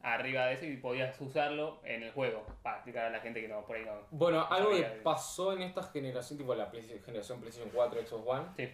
[0.02, 2.44] arriba de eso y podías usarlo en el juego.
[2.62, 3.92] Para explicar a la gente que no, por ahí no.
[4.10, 5.02] Bueno, algo que Sabía.
[5.02, 8.68] pasó en esta generación, tipo la Play- generación PlayStation 4, Xbox One, Sí.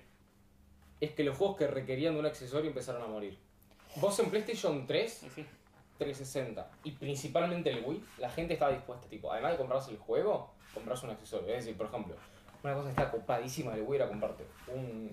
[1.01, 3.39] es que los juegos que requerían de un accesorio empezaron a morir.
[3.97, 5.47] Vos en PlayStation 3, Y sí.
[5.99, 10.53] 360 y principalmente el Wii, la gente estaba dispuesta, tipo, además de comprarse el juego,
[10.73, 11.49] comprarse un accesorio.
[11.49, 12.15] Es decir, por ejemplo,
[12.63, 15.11] una cosa que está copadísima del Wii era comprarte un,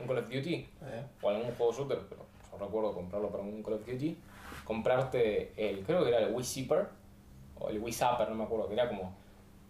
[0.00, 1.04] un Call of Duty Eh.
[1.22, 4.18] o algún juego shooter, pero yo recuerdo comprarlo para un Call of Duty,
[4.64, 6.88] comprarte el, creo que era el Wii Zipper,
[7.58, 9.16] o el Wii Zapper, no me acuerdo, que era como,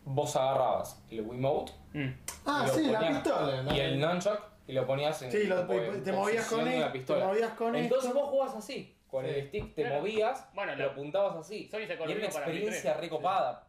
[0.05, 2.13] vos agarrabas el Wii Mode, Mm.
[2.45, 3.63] Ah, y lo sí, la ponías- pistola.
[3.63, 6.65] la- y el nunchuck, y lo ponías en Sí, lo- te- te movías con posición
[6.65, 7.21] de esto, la pistola.
[7.21, 8.21] te movías con Entonces esto.
[8.21, 9.31] vos jugabas así, con Sí.
[9.31, 9.97] el stick te Claro.
[10.01, 13.01] movías, Bueno, lo apuntabas así, Sony sacó y era una experiencia 3.
[13.01, 13.69] recopada.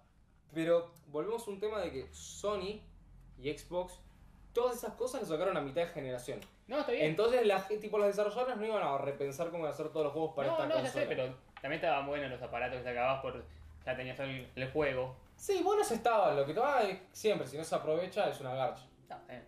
[0.54, 2.82] Pero volvemos a un tema de que Sony
[3.38, 4.00] y Xbox,
[4.56, 6.40] todas esas cosas las sacaron a mitad de generación.
[6.68, 7.08] No, está bien.
[7.08, 10.48] Entonces, la, tipo, los desarrolladores no iban a repensar cómo hacer todos los juegos para
[10.48, 11.04] no, esta no, ya consola.
[11.04, 13.46] sé, pero también estaban buenos los aparatos que sacabas por.
[13.86, 15.16] Ya tenías el, el juego.
[15.36, 16.36] Sí, buenos estaban.
[16.38, 18.88] Lo que va es siempre, si no se aprovecha, es una garcha.
[19.10, 19.44] No, eh,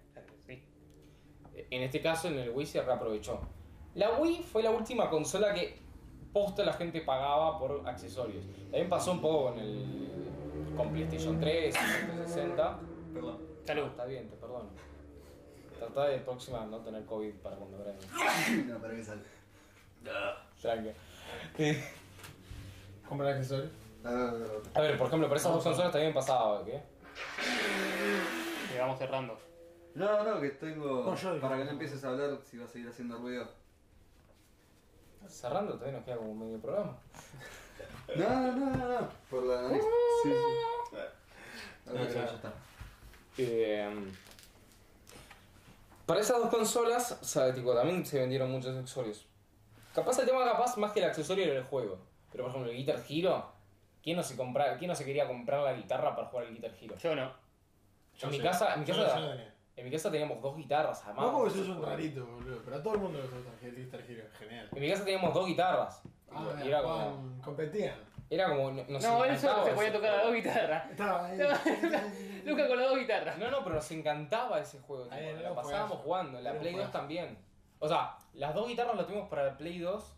[0.45, 0.63] sí.
[1.71, 3.39] En este caso, en el Wii se reaprovechó.
[3.95, 5.79] La Wii fue la última consola que
[6.33, 8.45] posta la gente pagaba por accesorios.
[8.63, 10.07] También pasó un poco con el
[10.75, 12.79] con PlayStation 3, 360.
[13.13, 13.39] Perdón.
[13.63, 13.85] Salud.
[13.87, 14.69] Está bien, te perdono.
[15.79, 18.05] Trata de próxima no tener COVID para cuando grabes.
[18.65, 19.23] No, para que salga.
[20.61, 20.91] Tranqui.
[23.07, 23.71] Comprar accesorios.
[24.03, 26.81] A ver, por ejemplo, por esas dos consolas también pasaba, ¿qué?
[28.73, 29.37] Y vamos cerrando.
[29.95, 31.03] No, no, que tengo.
[31.03, 33.47] No, yo- para que no empieces a hablar si vas a seguir haciendo ruido.
[35.27, 36.97] Cerrando, todavía nos queda como medio programa.
[38.15, 39.09] No, no, no, no, no.
[39.29, 39.83] Por la nariz.
[40.23, 40.97] Sí, sí.
[41.89, 42.53] A ver, ya está.
[43.37, 44.11] Eh,
[46.07, 49.27] para esas dos consolas, o sea, tipo, también se vendieron muchos accesorios.
[49.93, 51.99] Capaz el tema capaz más que el accesorio era el juego.
[52.31, 53.51] Pero por ejemplo, el Guitar Hero,
[54.01, 56.71] ¿quién no se compra, quién no se quería comprar la guitarra para jugar el Guitar
[56.81, 56.95] Hero?
[56.97, 57.33] Yo no.
[58.21, 59.53] En mi casa, en mi casa, no sé, Daniel.
[59.75, 61.25] en mi casa teníamos dos guitarras, además.
[61.25, 62.61] Vos porque sos un rarito, boludo.
[62.63, 64.23] Pero a todo el mundo le gusta el Guitar Hero.
[64.39, 64.69] Genial.
[64.71, 66.01] En mi casa teníamos dos guitarras.
[66.31, 67.99] Ah, y era como, Juan, competían.
[68.29, 70.89] Era como, no, nos No, él solo se podía tocar las dos guitarras.
[72.45, 73.37] Luca con las dos guitarras.
[73.37, 75.05] No, no, pero nos encantaba ese juego.
[75.05, 76.37] tipo, lo un pasábamos jugando.
[76.37, 76.91] En la Play 2 juegazo.
[76.91, 77.37] también.
[77.79, 80.13] O sea, las dos guitarras las tuvimos para la Play 2.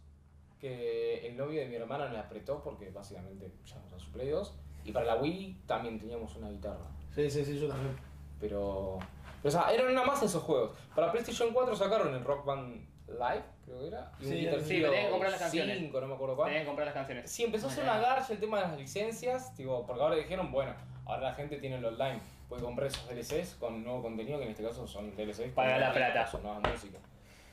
[0.60, 4.30] Que el novio de mi hermana nos las apretó porque básicamente ya era su Play
[4.30, 4.55] 2.
[4.86, 6.86] Y para la Wii también teníamos una guitarra.
[7.14, 7.95] Sí, sí, sí, yo también.
[8.39, 8.97] Pero.
[9.41, 10.72] pero, o sea, eran una más esos juegos.
[10.95, 14.12] Para PlayStation 4 sacaron el Rock Band Live, creo que era.
[14.20, 15.78] Y un Sí, Guitar sí, Hero pero tenías que comprar las canciones.
[15.80, 16.47] 5, no me acuerdo cuál.
[16.47, 17.32] Tenías que comprar las canciones.
[17.32, 20.51] Sí, empezó a ser una garcha el tema de las licencias, tipo, porque ahora dijeron,
[20.51, 20.74] bueno,
[21.05, 24.51] ahora la gente tiene el online, puede comprar esos DLCs con nuevo contenido, que en
[24.51, 25.53] este caso son DLCs.
[25.53, 26.28] Paga la plata.
[26.28, 27.01] Son nuevas músicas.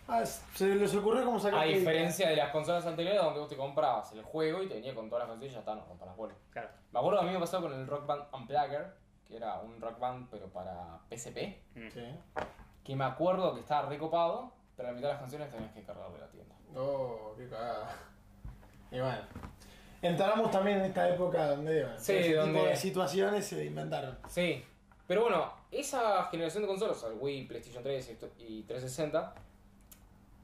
[0.08, 3.56] Ah, se les ocurrió cómo sacar A diferencia de las consolas anteriores donde vos te
[3.56, 6.06] comprabas el juego y te venía con todas las canciones y ya está, no rompas
[6.06, 6.36] las bolas.
[6.52, 6.68] Claro.
[6.92, 8.86] Me acuerdo que a mí me pasó con el Rock Band Unplugger,
[9.26, 11.60] que era un Rock Band pero para PSP,
[11.92, 12.04] Sí.
[12.84, 15.82] que me acuerdo que estaba recopado, pero a la mitad de las canciones tenías que
[15.82, 16.54] cargarle la tienda.
[16.76, 17.96] Oh, qué cagada.
[18.90, 19.18] Y bueno.
[20.02, 24.18] Entramos también en esta época donde bueno, Sí, ese donde- tipo de situaciones se inventaron.
[24.28, 24.62] Sí.
[25.06, 29.34] Pero bueno, esa generación de consolas, el Wii, PlayStation 3 y esto- y 360,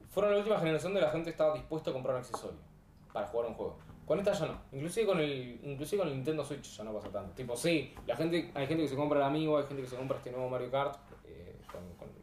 [0.09, 2.57] fueron la última generación de la gente que estaba dispuesta a comprar un accesorio
[3.11, 3.77] para jugar un juego.
[4.05, 4.59] Con esta ya no.
[4.71, 7.33] Inclusive con el, inclusive con el Nintendo Switch ya no pasa tanto.
[7.33, 9.95] Tipo, sí, la gente, hay gente que se compra el amigo, hay gente que se
[9.95, 12.22] compra este nuevo Mario Kart eh, con, con-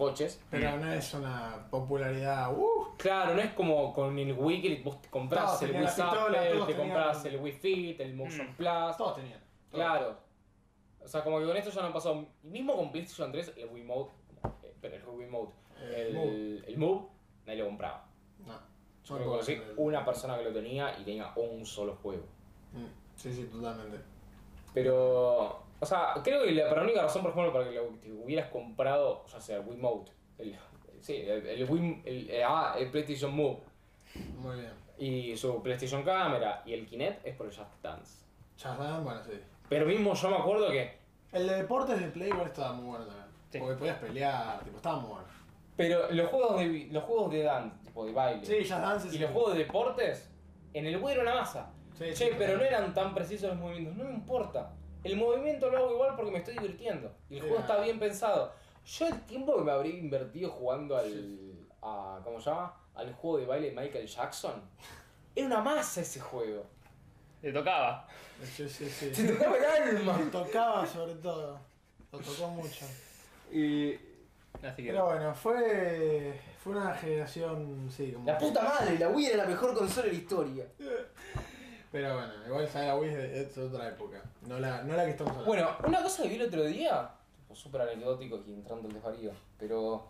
[0.00, 0.42] coches.
[0.50, 2.52] Pero no es una popularidad.
[2.56, 5.86] Uh, Claro, no es como con el Wii que vos te compras Todos el Wii
[5.88, 8.54] Zapper, te compras el Wii Fit, el Motion Mm.
[8.56, 8.96] Plus.
[8.98, 9.40] todos tenían.
[9.70, 10.18] Claro.
[11.02, 12.26] O sea, como que con esto ya no han pasado.
[12.44, 14.10] Y mismo con PlayStation 3, el Wii Mode,
[14.64, 15.50] eh, pero el Wii Mode,
[15.96, 16.62] el, Move.
[16.66, 17.06] el Move,
[17.46, 18.04] nadie lo compraba.
[18.46, 18.58] No.
[19.04, 22.24] Yo que conocí una persona que lo tenía y tenía un solo juego.
[22.74, 22.84] Mm,
[23.16, 23.98] Sí, sí, totalmente.
[24.74, 27.86] Pero, o sea, creo que la, para la única razón, por ejemplo, para que lo
[28.00, 30.56] te hubieras comprado, ya sea el Wii Mode, el,
[31.00, 33.58] sí, el, el Wii, el, eh, ah, el PlayStation Move
[34.38, 34.72] Muy bien.
[34.98, 38.24] y su PlayStation Camera y el Kinect es por el Just Dance.
[38.56, 39.40] Shazam, bueno, sí.
[39.68, 40.98] Pero mismo yo me acuerdo que
[41.32, 43.26] El de deportes de Play igual estaba muy bueno también.
[43.50, 43.58] Sí.
[43.58, 45.26] Porque podías pelear, tipo, estaba muy bueno.
[45.76, 49.18] Pero los juegos de los juegos de dance, tipo de baile, Sí, Just Dance y
[49.18, 50.30] los juegos de deportes,
[50.74, 51.70] en el Wii era una masa.
[51.96, 54.72] Sí, che, pero no eran tan precisos los movimientos, no me importa.
[55.02, 57.10] El movimiento lo hago igual porque me estoy divirtiendo.
[57.28, 58.52] Y el juego está bien pensado.
[58.84, 61.38] Yo el tiempo que me habría invertido jugando al.
[61.82, 62.74] A, ¿Cómo se llama?
[62.94, 64.60] Al juego de baile de Michael Jackson.
[65.34, 66.66] Era una masa ese juego.
[67.40, 68.06] Le tocaba.
[68.44, 69.14] Sí, sí, sí.
[69.14, 70.18] Se tocaba el alma.
[70.18, 71.58] Me tocaba sobre todo.
[72.12, 72.84] Lo tocó mucho.
[73.50, 73.94] Y.
[74.62, 74.90] Así que.
[74.90, 76.38] Pero bueno, fue.
[76.62, 77.88] Fue una generación.
[77.90, 78.26] Sí, como.
[78.26, 80.66] La puta madre, la Wii era la mejor consola de la historia.
[81.92, 84.22] Pero bueno, igual sabe la Wii es de, es otra época.
[84.46, 85.46] No la, no la que estamos hablando.
[85.48, 89.32] Bueno, una cosa que vi el otro día, tipo súper anecdótico y entrando el desvarío,
[89.58, 90.06] pero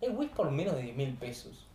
[0.00, 1.66] el Wii por menos de 10 mil pesos.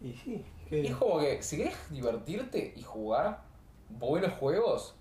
[0.00, 0.86] Y sí, Y que.
[0.88, 3.40] es como que si querés divertirte y jugar
[3.88, 4.94] buenos juegos,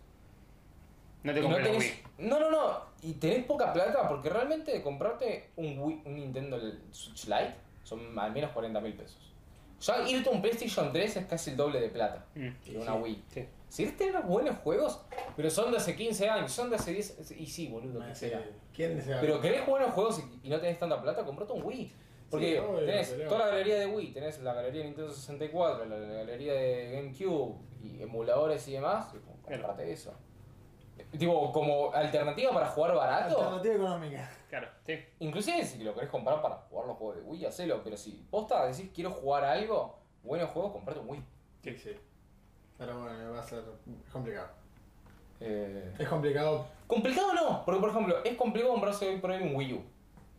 [1.24, 1.78] No te y no tenés.
[2.18, 2.28] Wii.
[2.28, 6.60] No, no, no, y tenés poca plata, porque realmente comprarte un Wii, un Nintendo
[6.92, 9.32] Switch Lite son al menos 40 mil pesos.
[9.82, 12.94] Ya irte a un PlayStation 3 es casi el doble de plata Mm, que una
[12.96, 13.24] Wii.
[13.30, 13.48] Sí.
[13.72, 15.02] Si querés tener buenos juegos,
[15.38, 17.32] pero son de hace 15 años, son de hace 10.
[17.40, 18.46] Y sí, boludo, que Sí, sea.
[18.74, 19.22] ¿Quién desea?
[19.22, 21.94] Pero querés buenos juegos y, y no tenés tanta plata, comprate un Wii.
[22.30, 25.12] Porque Sí, obvio, tenés pero- toda la galería de Wii, tenés la galería de Nintendo
[25.14, 30.14] 64, la, la galería de GameCube y emuladores y demás, comprate eso.
[31.18, 34.32] Tipo, como alternativa para jugar barato, Alternativa económica.
[34.50, 35.00] Claro, sí.
[35.20, 38.66] inclusive si lo querés comprar para jugar los juegos de Wii, hacelo, pero si posta
[38.68, 41.24] decís quiero jugar algo, buenos juegos, comprate un Wii.
[41.64, 41.90] Sí, sí.
[42.82, 43.64] Pero bueno, va a ser
[44.12, 44.48] complicado.
[45.40, 46.66] Eh, Es complicado.
[46.88, 49.84] complicado no, porque por ejemplo, es complicado comprarse hoy por hoy un Wii U.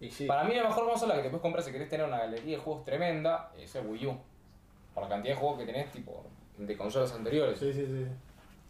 [0.01, 0.27] Y sí.
[0.27, 2.63] Para mí la mejor consola que te puedes comprar si querés tener una galería de
[2.65, 4.19] juegos tremenda es el Wii U.
[4.93, 6.25] Por la cantidad de juegos que tenés, tipo,
[6.59, 7.61] de consolas anteriores.
[7.61, 8.07] Sí, sí, sí.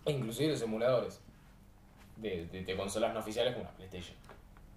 [0.04, 1.22] E inclusive los emuladores.
[2.18, 4.14] De, de- de consolas no oficiales como una PlayStation.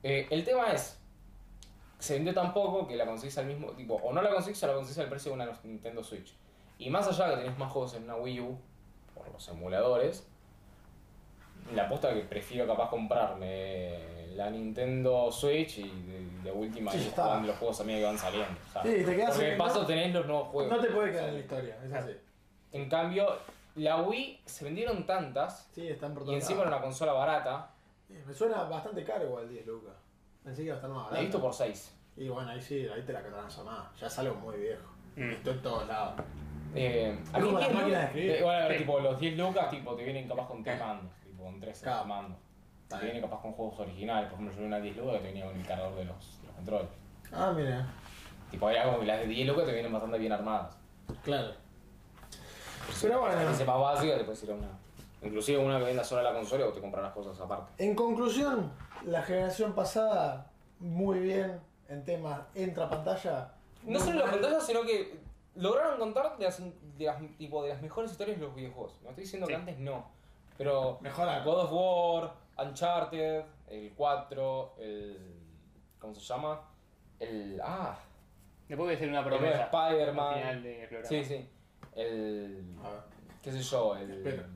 [0.03, 0.97] Eh, el tema es.
[1.99, 3.95] Se vendió tan poco que la conseguís al mismo tipo.
[3.95, 6.33] O no la conseguís o la conseguís al precio de una Nintendo Switch.
[6.79, 8.57] Y más allá de que tenés más juegos en una Wii U,
[9.25, 10.25] por los emuladores,
[11.73, 17.39] la aposta que prefiero capaz comprarme la Nintendo Switch y de, de última Sí, está.
[17.41, 18.59] los juegos a que van saliendo.
[18.71, 20.71] sea, Sí, te quedás porque de en- paso no- tenés los nuevos juegos.
[20.77, 22.11] No te puede quedar en la historia, es así.
[22.71, 23.37] En cambio,
[23.75, 27.71] la Wii se vendieron tantas Sí, están por y encima era una consola barata.
[28.09, 29.93] Me suena bastante caro igual 10 lucas.
[30.43, 31.21] Pensé que iba a estar más La barato.
[31.21, 31.95] he visto por 6.
[32.17, 33.99] Y bueno, ahí sí, ahí te la catranza más.
[33.99, 34.83] Ya es algo muy viejo.
[35.15, 35.31] Mm.
[35.31, 36.21] Esto en todos lados.
[36.75, 38.31] Eh, a Es mí como las 10 máquinas de escribir.
[38.31, 38.77] eh, bueno, a ver, Sí.
[38.79, 42.05] tipo, los 10 lucas tipo, te vienen capaz con 3 mandos, tipo, con 3 Claro.
[42.05, 42.37] mandos.
[42.83, 45.19] Está Te vienen capaz con juegos originales, por ejemplo, yo vi una 10 lucas que
[45.19, 46.87] te venía con el cargador de los, de los controles.
[47.31, 47.87] Ah, mira.
[48.51, 50.77] Tipo, era como que las de 10 lucas te vienen bastante bien armadas.
[51.23, 51.53] Claro.
[53.01, 53.53] Pero bueno.
[53.55, 54.67] Si más básica, te puedes ir a una.
[55.23, 57.83] Inclusive una que venda sola la consola o te compras las cosas aparte.
[57.83, 58.71] En conclusión,
[59.05, 61.59] la generación pasada, muy bien
[61.89, 63.49] en temas entra pantalla.
[63.83, 64.39] No solo las mal.
[64.39, 65.17] pantallas, sino que
[65.55, 68.99] lograron contar de las, de las, tipo, de las mejores historias de los videojuegos.
[69.01, 70.09] No estoy diciendo que antes no.
[70.57, 70.99] Pero.
[71.01, 75.41] God of War, Uncharted, el 4, el.
[75.99, 76.61] ¿Cómo se llama?
[77.19, 77.59] El.
[77.63, 77.97] Ah,
[78.67, 79.69] Después voy a hacer una el promesa.
[79.71, 80.63] Al Spider-Man.
[81.03, 81.49] Sí, sí.
[81.95, 82.75] El.
[82.83, 82.99] A ver,
[83.41, 83.95] ¿Qué sé yo?
[83.95, 84.11] El.
[84.11, 84.47] Espera.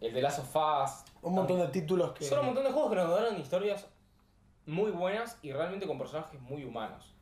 [0.00, 1.04] El de Last of Us.
[1.22, 2.24] Un montón de títulos que.
[2.24, 3.86] Son un montón de juegos que nos dieron historias
[4.66, 7.14] muy buenas y realmente con personajes muy humanos.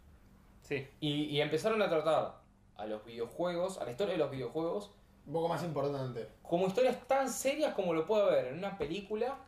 [0.63, 0.87] Sí.
[1.01, 2.46] Y, y empezaron a tratar
[2.77, 4.93] a los videojuegos, a la historia de los videojuegos,
[5.27, 6.29] Un poco más importante.
[6.43, 9.39] como historias tan serias como lo puede haber en una película,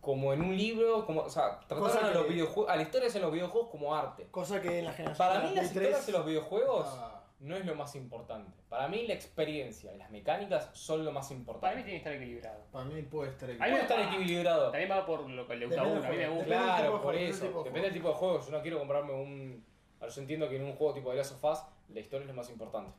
[0.00, 3.22] como en un libro, como, o sea, trataron a, los videojuegos, a las historias en
[3.22, 4.26] los videojuegos como arte.
[4.30, 5.28] Cosa que en la generación.
[5.28, 6.86] Para mí la las historias en los videojuegos
[7.40, 8.52] no es lo más importante.
[8.68, 11.74] Para mí la experiencia y las mecánicas son lo más Para mí importante.
[11.76, 12.64] tiene que estar equilibrado.
[12.70, 14.70] Para mí puede estar A mí Puede estar equilibrado.
[14.70, 16.04] También va por lo que le gusta a uno.
[16.04, 16.46] A mí me gusta.
[16.46, 17.62] Claro, por eso.
[17.64, 18.40] Depende del tipo de juego.
[18.44, 19.64] Yo no quiero comprarme un.
[20.00, 21.58] Ahora yo entiendo que en un juego tipo de Last of Us,
[21.92, 22.90] la historia es lo más importante.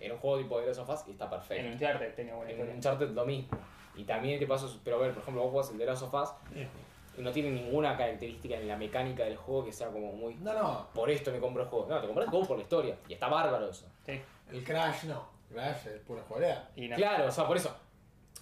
[0.00, 1.72] En un juego tipo de Last of Us y está En perfecto.
[1.72, 2.74] Uncharted tenía buena En historia.
[2.74, 3.58] Uncharted lo mismo.
[3.96, 6.14] Y también te paso, pero a ver, por ejemplo, vos jugás el de Last of
[6.14, 6.30] Us
[7.16, 10.34] y no tiene ninguna característica en la mecánica del juego que sea como muy.
[10.36, 11.86] No, no, Por esto me compro el juego.
[11.88, 12.96] No, te compras el juego por la historia.
[13.08, 13.86] Y está bárbaro eso.
[14.06, 14.20] Sí.
[14.50, 15.28] el Crash no.
[15.50, 16.96] Crash es pura no.
[16.96, 17.74] Claro, o sea, por eso.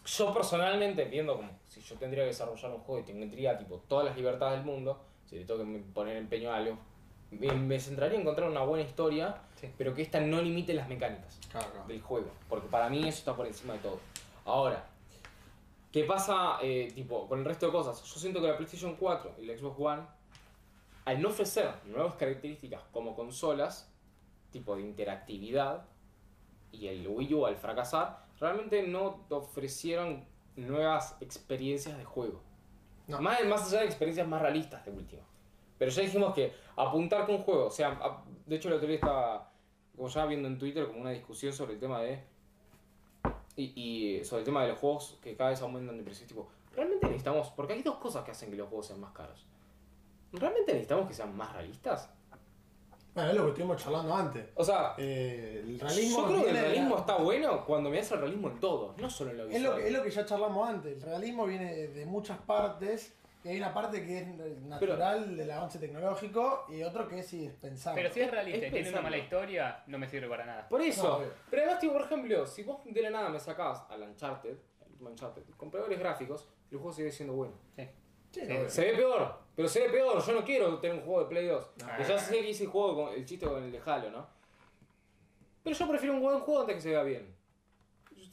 [0.05, 4.05] Yo personalmente viendo como si yo tendría que desarrollar un juego y tendría tipo todas
[4.05, 6.79] las libertades del mundo, si le tengo que poner empeño a algo,
[7.31, 9.69] me, me centraría en encontrar una buena historia, Sí.
[9.79, 11.87] pero que esta no limite las mecánicas Claro, claro.
[11.89, 13.99] del juego, porque para mí eso está por encima de todo.
[14.45, 14.85] Ahora,
[15.93, 18.03] ¿qué pasa eh, tipo con el resto de cosas?
[18.05, 20.03] Yo siento que la PlayStation 4 y la Xbox One,
[21.07, 23.91] al no ofrecer nuevas características como consolas,
[24.51, 25.85] tipo de interactividad,
[26.73, 30.25] y el Wii U al fracasar, realmente no te ofrecieron
[30.57, 32.43] nuevas experiencias de juego.
[33.07, 33.21] No.
[33.21, 35.23] Más, más allá de experiencias más realistas de última.
[35.79, 38.87] Pero ya dijimos que apuntar con un juego, o sea, a- de hecho el otro
[38.87, 39.51] día estaba,
[39.95, 42.23] como ya viendo en Twitter, como una discusión sobre el tema de...
[43.57, 43.73] Y,
[44.21, 46.27] y sobre el tema de los juegos que cada vez aumentan de precio.
[46.27, 47.49] Tipo, ¿realmente necesitamos?
[47.57, 49.47] Porque hay dos cosas que hacen que los juegos sean más caros.
[50.33, 52.11] ¿Realmente necesitamos que sean más realistas?
[53.15, 54.45] Bueno, es lo que estuvimos charlando antes.
[54.57, 56.19] O sea, Eh, el realismo.
[56.21, 58.95] yo creo que el realismo la- está bueno cuando me das el realismo en todo,
[58.99, 59.65] no solo en lo Es visual.
[59.71, 60.93] lo, que, es lo que ya charlamos antes.
[60.97, 63.17] El realismo viene de muchas partes.
[63.47, 64.27] Y hay una parte que es
[64.63, 68.03] natural del avance tecnológico y otro que es indispensable.
[68.03, 70.69] Pero si es realista Es y tiene una mala historia, no me sirve para nada.
[70.69, 71.21] Por eso.
[71.21, 74.51] No, pero además, tipo, por ejemplo, si vos de la nada me sacás al Uncharted,
[74.51, 77.55] el último Uncharted, con peores gráficos, el juego sigue siendo bueno.
[77.77, 77.89] Sí.
[78.67, 80.21] Se ve peor, pero se ve peor.
[80.21, 81.71] Yo no quiero tener un juego de Play 2.
[81.85, 81.97] Ah.
[81.99, 84.27] Que ya sé que hice el juego con el chiste con el de Halo, ¿no?
[85.63, 87.33] Pero yo prefiero un buen juego antes que se vea bien.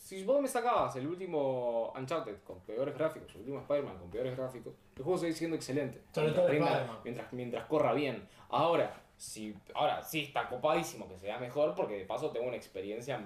[0.03, 4.35] Si vos me sacabas el último Uncharted con peores gráficos, el último Spider-Man con peores
[4.35, 6.01] gráficos, el juego sigue siendo excelente.
[6.11, 8.27] Sobre mientras, todo rinda- mientras, mientras corra bien.
[8.49, 12.57] Ahora, si, ahora sí está copadísimo que se vea mejor porque de paso tengo una
[12.57, 13.17] experiencia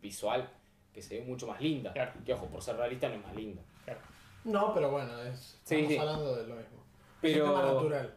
[0.00, 0.48] visual
[0.92, 1.92] que se ve mucho más linda.
[1.92, 2.12] Claro.
[2.24, 3.60] Que ojo, por ser realista no es más linda.
[3.84, 3.98] Claro.
[4.44, 5.98] No, pero bueno, es, Sí, estamos sí.
[5.98, 6.78] hablando de lo mismo.
[7.20, 8.16] Pero- Es un tema natural.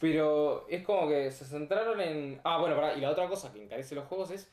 [0.00, 2.40] Pero es como que se centraron en.
[2.44, 4.50] Ah, bueno, pará, y la otra cosa que encarece los juegos es.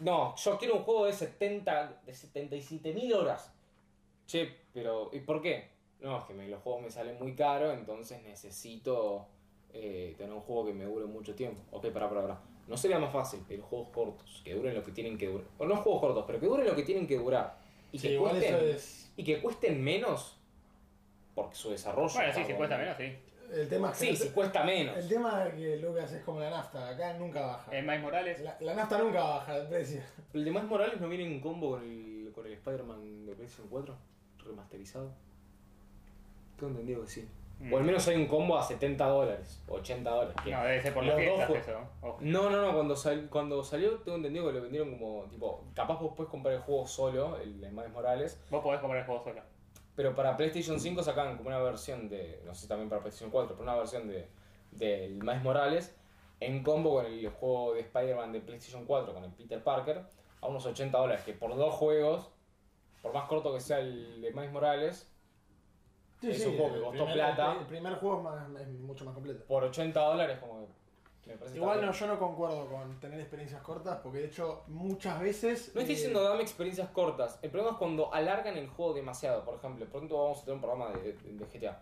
[0.00, 2.00] No, yo quiero un juego de 70.
[2.06, 3.52] de 77 mil horas.
[4.26, 5.10] Che, pero.
[5.12, 5.68] ¿Y por qué?
[6.00, 9.26] No, es que me- los juegos me salen muy caros, entonces necesito
[9.72, 11.60] eh, tener un juego que me dure mucho tiempo.
[11.70, 12.40] Ok, pará, pará, pará.
[12.66, 15.46] ¿No sería más fácil pedir juegos cortos, que duren lo que tienen que durar?
[15.58, 17.58] O no juegos cortos, pero que duren lo que tienen que durar.
[17.92, 19.12] Y Sí, que, cuesten, es.
[19.16, 20.36] y que cuesten menos.
[21.34, 22.12] Porque su desarrollo.
[22.14, 23.16] Bueno, sí, si cuesta menos, sí.
[23.52, 24.06] El tema es que.
[24.06, 24.96] Sí, si cuesta menos.
[24.96, 26.88] El tema es que Lucas es como la nafta.
[26.88, 27.70] Acá nunca baja.
[27.76, 28.40] El Miles Morales.
[28.40, 30.00] La, la nafta nunca baja de precio.
[30.34, 33.94] ¿El demás Morales no viene en combo con el, con el Spider-Man de PlayStation 4?
[34.46, 35.10] Remasterizado.
[36.58, 37.28] Tengo entendido que sí.
[37.60, 37.74] Mm.
[37.74, 40.34] O al menos hay un combo a 70 dólares, 80 dólares.
[40.46, 41.78] No, debe ser por Los dos eso.
[42.00, 42.16] Ojo.
[42.22, 46.00] No, no, no, cuando, sal- cuando salió tengo entendido que lo vendieron como, tipo, capaz
[46.00, 49.22] vos puedes comprar el juego solo, el de Miles Morales, Vos podés comprar el juego
[49.22, 49.42] solo.
[50.00, 53.30] Pero para PlayStation 5 sacaban como una versión de, no sé si también para PlayStation
[53.30, 54.26] 4, pero una versión de
[54.70, 55.94] del Miles Morales
[56.40, 60.06] en combo con el juego de Spider-Man de PlayStation 4 con el Peter Parker
[60.40, 62.30] a unos 80 dólares, que por dos juegos,
[63.02, 65.06] por más corto que sea el de Miles Morales,
[66.22, 67.56] Es un juego que costó primer- plata.
[67.60, 69.44] El primer juego es, más- es mucho más completo.
[69.46, 70.59] por 80 dólares como
[71.54, 71.92] Igual no, bien.
[71.92, 75.72] yo no concuerdo con tener experiencias cortas, porque de hecho muchas veces.
[75.74, 77.38] No estoy eh, diciendo dame experiencias cortas.
[77.42, 79.44] El problema es cuando alargan el juego demasiado.
[79.44, 81.80] Por ejemplo, pronto vamos a tener un programa de, de GTA.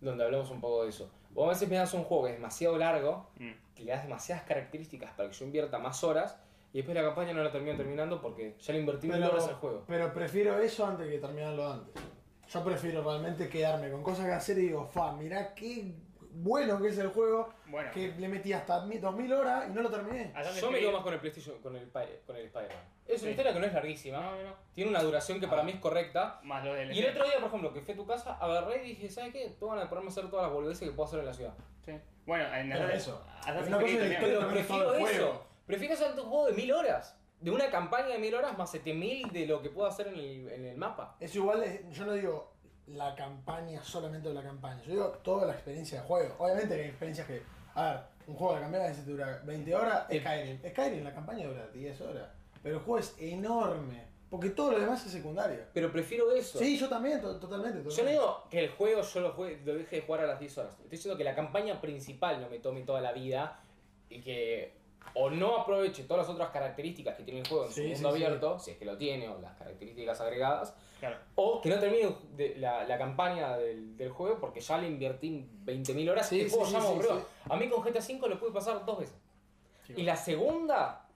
[0.00, 1.10] Donde hablamos un poco de eso.
[1.30, 3.50] Vos a veces me das un juego que es demasiado largo, Mm.
[3.74, 6.36] que le das demasiadas características para que yo invierta más horas,
[6.72, 9.54] y después la campaña no la termino terminando porque ya le invertí mil horas al
[9.54, 9.84] juego.
[9.86, 11.94] pero prefiero eso antes que terminarlo antes.
[12.48, 15.94] Yo prefiero realmente quedarme con cosas que hacer y digo, fa, mirá qué
[16.34, 19.82] bueno que es el juego, Bueno, que le metí hasta mi- 2000 horas y no
[19.82, 20.32] lo terminé.
[20.60, 22.84] Yo me quedo más con el PlayStation, con el, con el Spider-Man.
[23.06, 23.26] Es Sí.
[23.26, 24.54] una historia que no es larguísima, No, no, no.
[24.74, 26.40] tiene una duración que para mí es correcta.
[26.42, 28.84] Más lo del Y el otro día, por ejemplo, que fui a tu casa, agarré
[28.84, 29.48] y dije, ¿sabes qué?
[29.58, 31.54] Tengo ganas de ponerme a hacer todas las boludeces que puedo hacer en la ciudad.
[31.84, 31.92] Sí.
[32.24, 33.24] Bueno, en Pero Assassin's- eso.
[33.40, 34.20] Assassin's Creed también.
[34.22, 35.06] Pero prefiero el eso.
[35.24, 35.46] juego.
[35.66, 37.18] Prefiero hacer un juego de mil horas.
[37.40, 40.48] De una campaña de mil horas más 7000 de lo que puedo hacer en el,
[40.48, 41.16] en el mapa.
[41.18, 42.51] Es igual, yo no digo
[42.88, 46.34] la campaña, solamente de la campaña, yo digo toda la experiencia de juego.
[46.38, 47.42] Obviamente que hay experiencias que,
[47.74, 50.04] a ver, un juego de campaña a veces dura 20 horas.
[50.06, 50.60] Skyrim.
[50.70, 52.28] Skyrim, la campaña dura 10 horas,
[52.62, 55.60] pero el juego es enorme, porque todo lo demás es secundario.
[55.72, 56.58] Pero prefiero eso.
[56.58, 57.88] Sí, yo también, to- totalmente.
[57.88, 60.40] Yo no digo que el juego yo lo, juegue- lo deje de jugar a las
[60.40, 60.72] 10 horas.
[60.72, 63.60] Estoy diciendo que la campaña principal no me tome toda la vida
[64.08, 64.74] y que
[65.14, 67.92] o no aproveche todas las otras características que tiene el juego en Sí, su sí,
[67.94, 68.24] mundo sí.
[68.24, 71.16] abierto, si es que lo tiene, o las características agregadas, Claro.
[71.34, 75.46] o que no termine de- la, la campaña del, del juego porque ya le invertí
[75.64, 77.24] 20.000 horas Sí, y el sí, juego sí, ya me sí, sí.
[77.50, 79.16] A mí con GTA V lo pude pasar dos veces.
[79.86, 81.08] Sí, Y la segunda,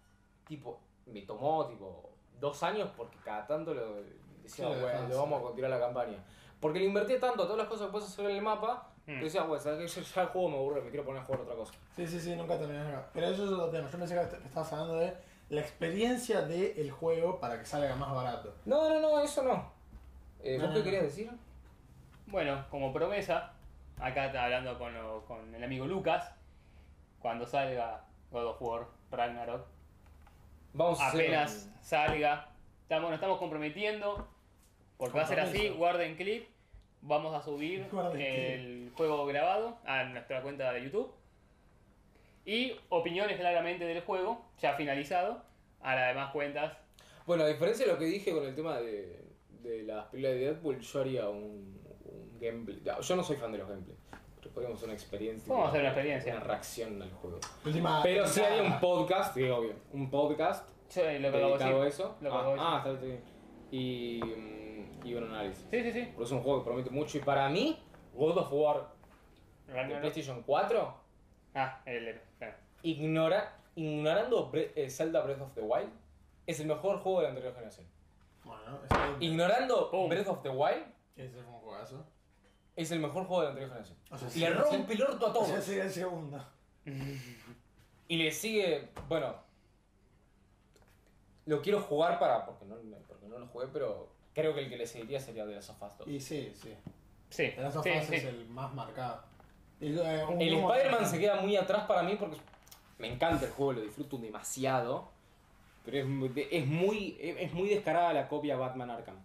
[0.47, 2.11] tipo, me tomó tipo
[2.41, 4.03] dos años porque cada tanto lo
[4.43, 5.47] decía, Sí, bueno, lo vamos a sí.
[5.47, 6.24] continuar la campaña.
[6.61, 9.18] Porque le invertí tanto a todas las cosas que puedes hacer en el mapa, Mm.
[9.18, 11.42] que decía, sabes que ya, ya el juego me aburre, me quiero poner a jugar
[11.42, 11.72] otra cosa.
[11.94, 13.09] Sí, sí, sí, nunca terminé acá.
[13.12, 13.88] Pero eso es otro tema.
[13.90, 15.14] Yo pensé que est- que estabas hablando de
[15.50, 18.52] la experiencia del juego para que salga más barato.
[18.64, 19.70] No, no, no, eso no.
[20.42, 20.84] Eh, ¿Vos no, qué no.
[20.84, 21.30] querías decir?
[22.26, 23.52] Bueno, como promesa,
[24.00, 26.32] acá está hablando con, lo- con el amigo Lucas,
[27.20, 29.64] cuando salga God of War Ragnarok,
[30.72, 32.48] Vamos a hacer apenas salga,
[32.82, 34.28] estamos, nos estamos comprometiendo,
[34.98, 36.48] porque va a ser así, guarden clip,
[37.07, 37.86] vamos a subir
[38.18, 41.12] el juego grabado a nuestra cuenta de YouTube
[42.44, 45.42] y opiniones claramente del juego, ya finalizado,
[45.80, 46.76] a las demás cuentas.
[47.26, 49.24] Bueno, a diferencia de lo que dije con el tema de,
[49.62, 52.80] de las películas de Deadpool, yo haría un, un gameplay.
[52.84, 53.98] no, Yo no soy fan de los gameplays,
[54.40, 55.52] pero podríamos hacer una experiencia.
[55.52, 56.34] Vamos a hacer una experiencia.
[56.36, 57.40] Una reacción al juego.
[57.64, 58.02] Última.
[58.04, 59.74] Pero sí última- haría un podcast, sí, obvio.
[59.92, 61.86] Un podcast Yo, lo que decir.
[61.88, 62.16] eso.
[62.20, 63.20] Lo que ah, ah, está bien.
[63.72, 64.65] Y, mm,
[65.07, 65.66] y un análisis.
[65.70, 66.02] Sí, sí, sí.
[66.12, 67.18] Porque es un juego que promete mucho.
[67.18, 67.78] Y para mí,
[68.14, 68.88] God of War
[69.66, 69.96] de.
[70.00, 70.94] PlayStation 4,
[71.54, 72.54] Ah, el claro.
[72.82, 75.90] ignora, ignorando Bre- eh, Zelda Breath of the Wild,
[76.46, 77.86] es el mejor juego de la anterior generación.
[78.44, 78.78] Bueno,
[79.18, 79.32] bien.
[79.32, 80.09] Ignorando Pum.
[80.09, 80.84] Breath of the Wild,
[81.16, 82.04] Ese fue un juegazo.
[82.76, 83.98] es el mejor juego de la anterior generación.
[84.11, 85.48] O sea, Y sí, le rompe el orto a O todos.
[85.48, 86.44] sea, sería el segundo.
[88.09, 89.34] Y le sigue, bueno,
[91.46, 92.76] lo quiero jugar para, porque no,
[93.09, 95.82] porque no lo jugué, pero creo que el que le seguiría sería The Last of
[95.82, 96.09] Us 2.
[96.09, 96.74] Y sí, sí.
[97.30, 98.14] Sí, The Last of sí, Us sí.
[98.16, 99.22] es el más marcado.
[99.80, 102.37] Eh, un- El un- Spider-Man se queda muy atrás para mí porque
[102.99, 105.11] me encanta el juego, lo disfruto demasiado,
[105.87, 109.16] pero es, muy- es muy, es muy descarada la copia Batman Arkham.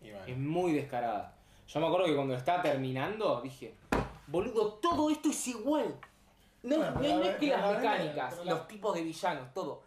[0.00, 0.24] Y bueno.
[0.26, 1.34] Es muy descarada.
[1.66, 3.74] Yo me acuerdo que cuando estaba terminando dije,
[4.28, 5.96] boludo, todo esto es igual.
[6.62, 8.68] No, Bueno, no- pero no la- es que pero las la- mecánicas, pero la- los
[8.68, 9.82] tipos de villanos, todo.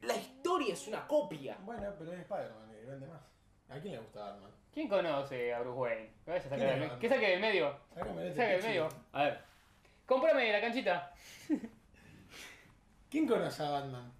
[0.00, 1.58] La historia es una copia.
[1.64, 3.20] Bueno, pero es Spider-Man y vende más.
[3.72, 4.50] ¿A quién le gusta Batman?
[4.72, 6.10] ¿Quién conoce a Bruce Wayne?
[6.24, 7.00] ¿Qué vaya a sacar ¿Quién del- es Batman?
[7.00, 7.76] ¿Qué saque del medio?
[7.94, 8.68] Sácame este Saque del pichi.
[8.68, 8.88] medio.
[9.12, 9.40] A ver.
[10.06, 11.12] Cómprame la canchita.
[13.10, 14.12] ¿Quién conoce a Batman?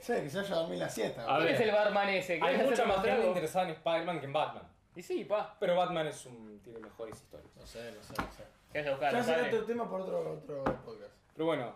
[0.00, 1.22] Sé que se haya dormido la siesta.
[1.22, 1.54] A ¿Quién ver.
[1.54, 2.32] es el barman ese?
[2.34, 4.62] Hay ¿Querés mucha más gente interesada en Spider-Man que en Batman.
[4.96, 5.56] Y sí, pa.
[5.60, 7.54] Pero Batman es un, tiene mejores historias.
[7.56, 8.44] No sé, no sé, no sé.
[8.72, 9.12] ¿Qué buscar?
[9.12, 11.12] Ya será otro tema por otro, otro podcast.
[11.34, 11.74] Pero bueno,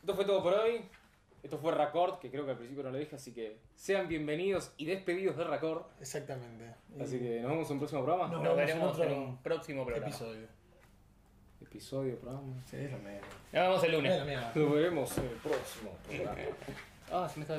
[0.00, 0.88] esto fue todo por hoy.
[1.42, 4.72] Esto fue Racord, que creo que al principio no lo dije, así que sean bienvenidos
[4.76, 5.82] y despedidos de Racord.
[6.00, 6.74] Exactamente.
[7.00, 8.28] Así que nos vemos en un próximo programa.
[8.28, 8.42] No.
[8.42, 10.08] Nos veremos otro en un próximo programa.
[10.08, 10.46] Episodio.
[11.60, 12.54] Episodio, programa.
[12.66, 13.20] Sí, es lo mismo.
[13.52, 14.18] Nos vemos el lunes.
[14.54, 16.36] Nos veremos en el próximo programa.
[17.10, 17.56] Ah, se me está